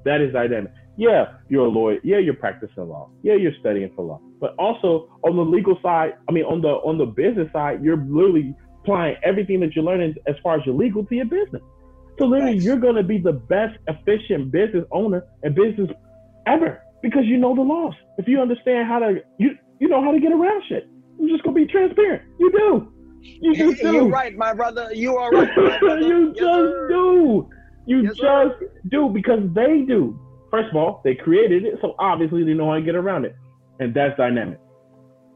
[0.05, 0.71] That is dynamic.
[0.95, 1.99] Yeah, you're a lawyer.
[2.01, 3.09] Yeah, you're practicing law.
[3.23, 4.21] Yeah, you're studying for law.
[4.39, 7.97] But also on the legal side, I mean, on the on the business side, you're
[7.97, 11.61] literally applying everything that you're learning as far as your legal to your business.
[12.19, 15.89] So literally, you're going to be the best efficient business owner and business
[16.47, 17.93] ever because you know the laws.
[18.17, 20.87] If you understand how to, you you know how to get around shit.
[21.19, 22.23] You're just gonna be transparent.
[22.39, 22.93] You do.
[23.21, 23.91] You do.
[23.91, 24.89] You're right, my brother.
[24.93, 25.49] You are right.
[25.57, 26.87] you yes, just sir.
[26.89, 27.49] do.
[27.85, 28.71] You yes, just sir.
[28.89, 30.19] do because they do.
[30.51, 33.35] First of all, they created it, so obviously they know how to get around it,
[33.79, 34.59] and that's dynamic.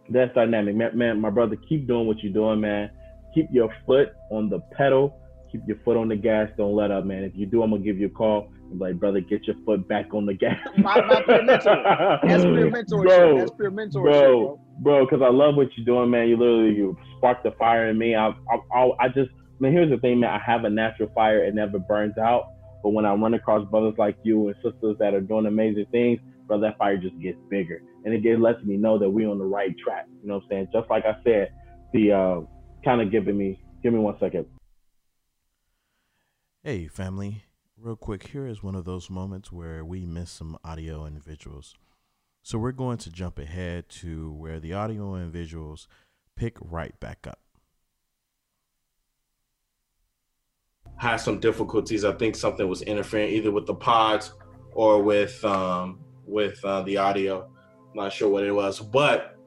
[0.09, 0.97] That's dynamic, man.
[0.97, 2.91] man my brother, keep doing what you're doing, man.
[3.33, 5.19] Keep your foot on the pedal.
[5.51, 6.49] Keep your foot on the gas.
[6.57, 7.23] Don't let up, man.
[7.23, 10.13] If you do, I'm gonna give you a call like, brother, get your foot back
[10.13, 10.57] on the gas.
[10.77, 11.83] my, my peer mentor.
[12.23, 13.03] That's peer mentorship.
[13.03, 14.59] Bro, That's peer mentorship, bro.
[14.79, 16.27] Bro, because I love what you're doing, man.
[16.27, 18.15] You literally you sparked the fire in me.
[18.15, 19.71] I, I, I, I just, man.
[19.71, 20.29] Here's the thing, man.
[20.29, 21.43] I have a natural fire.
[21.43, 22.53] It never burns out.
[22.83, 26.19] But when I run across brothers like you and sisters that are doing amazing things,
[26.45, 29.39] bro, that fire just gets bigger, and it gets lets me know that we're on
[29.39, 30.05] the right track.
[30.21, 30.67] You know what I'm saying?
[30.71, 31.51] Just like I said,
[31.93, 32.41] the uh,
[32.85, 34.45] kind of giving me Give me one second.
[36.63, 37.43] Hey, family.
[37.79, 41.75] Real quick, here is one of those moments where we miss some audio and visuals.
[42.41, 45.85] So we're going to jump ahead to where the audio and visuals
[46.35, 47.39] pick right back up.
[50.95, 52.03] Had some difficulties.
[52.03, 54.33] I think something was interfering either with the pods
[54.71, 57.43] or with um, with uh, the audio.
[57.43, 59.37] I'm not sure what it was, but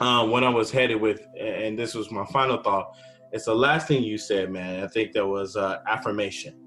[0.00, 2.96] um, when I was headed with, and this was my final thought,
[3.30, 4.82] it's the last thing you said, man.
[4.82, 6.61] I think there was uh, affirmation.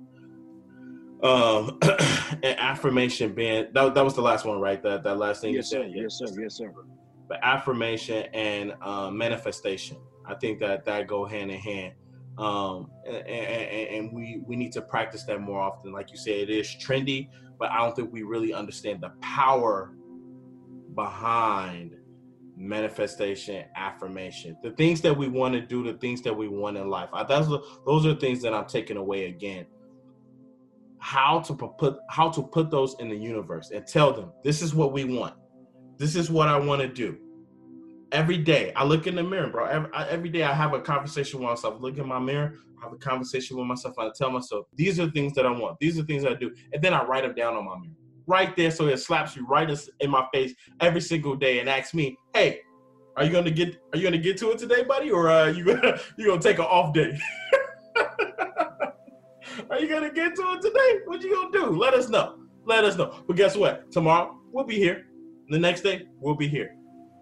[1.26, 1.80] Um,
[2.44, 4.82] and affirmation being that, that was the last one, right?
[4.84, 5.84] That that last thing yes, you sir.
[5.84, 5.92] said.
[5.96, 6.42] Yes, sir.
[6.42, 6.72] Yes, sir.
[7.28, 9.98] But affirmation and uh, manifestation,
[10.28, 11.94] I think that that go hand in hand.
[12.38, 15.92] Um, and, and, and we we need to practice that more often.
[15.92, 19.96] Like you said, it is trendy, but I don't think we really understand the power
[20.94, 21.96] behind
[22.58, 26.88] manifestation, affirmation, the things that we want to do, the things that we want in
[26.88, 27.10] life.
[27.14, 27.48] I, that's
[27.86, 29.66] those are things that I'm taking away again.
[31.06, 34.74] How to put how to put those in the universe and tell them this is
[34.74, 35.36] what we want.
[36.00, 37.16] This is what I want to do.
[38.12, 39.66] Every day I look in the mirror, bro.
[39.66, 41.80] Every, every day I have a conversation with myself.
[41.80, 43.94] Look in my mirror, I have a conversation with myself.
[44.00, 45.78] I tell myself these are the things that I want.
[45.80, 47.94] These are things I do, and then I write them down on my mirror
[48.26, 49.70] right there so it slaps you right
[50.00, 52.62] in my face every single day and asks me, "Hey,
[53.16, 55.66] are you gonna get are you gonna get to it today, buddy, or uh, you
[55.66, 57.16] gonna you gonna take an off day?
[59.70, 61.00] are you gonna get to it today?
[61.06, 61.78] What you gonna do?
[61.78, 62.40] Let us know.
[62.66, 63.24] Let us know.
[63.28, 63.92] But guess what?
[63.92, 65.08] Tomorrow we'll be here.
[65.50, 66.76] The next day we'll be here,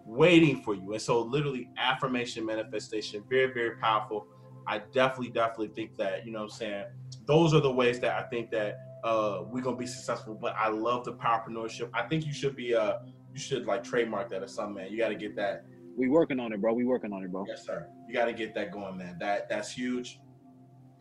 [0.06, 0.92] waiting for you.
[0.92, 4.26] And so, literally, affirmation, manifestation, very very powerful.
[4.66, 6.84] I definitely definitely think that you know what I'm saying.
[7.26, 10.34] Those are the ways that I think that uh, we're gonna be successful.
[10.34, 11.90] But I love the powerpreneurship.
[11.92, 12.98] I think you should be uh
[13.34, 14.92] you should like trademark that or something, man.
[14.92, 15.64] You got to get that.
[15.96, 16.72] We working on it, bro.
[16.72, 17.44] We working on it, bro.
[17.46, 17.88] Yes, sir.
[18.08, 19.16] You got to get that going, man.
[19.18, 20.20] That that's huge.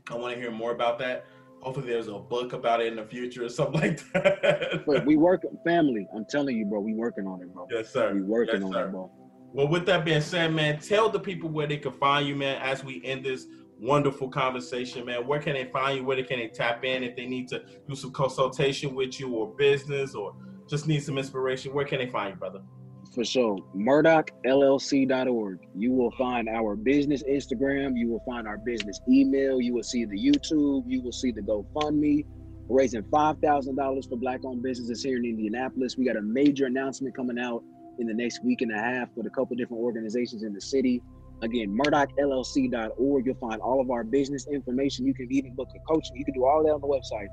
[0.09, 1.25] I want to hear more about that.
[1.61, 4.83] Hopefully, there's a book about it in the future or something like that.
[4.85, 6.07] But we work family.
[6.13, 6.81] I'm telling you, bro.
[6.81, 7.67] We working on it, bro.
[7.71, 8.13] yes, sir.
[8.13, 8.87] We working yes, on sir.
[8.87, 9.11] it, bro.
[9.53, 12.59] Well, with that being said, man, tell the people where they can find you, man,
[12.61, 13.45] as we end this
[13.79, 15.27] wonderful conversation, man.
[15.27, 16.03] Where can they find you?
[16.03, 19.33] Where they can they tap in if they need to do some consultation with you
[19.35, 20.35] or business or
[20.67, 21.73] just need some inspiration?
[21.73, 22.61] Where can they find you, brother?
[23.13, 23.59] For sure.
[23.75, 25.59] MurdockLLC.org.
[25.75, 27.95] You will find our business Instagram.
[27.95, 29.61] You will find our business email.
[29.61, 30.85] You will see the YouTube.
[30.87, 32.25] You will see the GoFundMe.
[32.67, 35.95] We're raising $5,000 for Black owned businesses here in Indianapolis.
[35.95, 37.61] We got a major announcement coming out
[37.99, 40.99] in the next week and a half with a couple different organizations in the city.
[41.43, 43.25] Again, MurdockLLC.org.
[43.27, 45.05] You'll find all of our business information.
[45.05, 46.15] You can even book a coaching.
[46.15, 47.27] You can do all that on the website.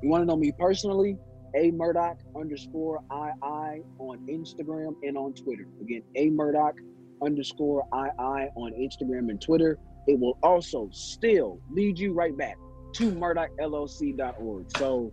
[0.00, 1.16] You want to know me personally?
[1.56, 5.66] A Murdock underscore II on Instagram and on Twitter.
[5.80, 6.74] Again, A Murdock
[7.22, 9.78] underscore II on Instagram and Twitter.
[10.06, 12.56] It will also still lead you right back
[12.94, 14.76] to MurdockLLC.org.
[14.76, 15.12] So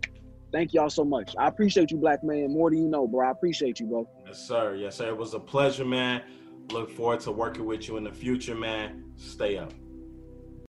[0.52, 1.34] thank y'all so much.
[1.38, 2.52] I appreciate you, black man.
[2.52, 3.26] More than you know, bro.
[3.26, 4.08] I appreciate you, bro.
[4.26, 4.74] Yes, sir.
[4.74, 5.08] Yes, sir.
[5.08, 6.22] It was a pleasure, man.
[6.70, 9.04] Look forward to working with you in the future, man.
[9.16, 9.72] Stay up.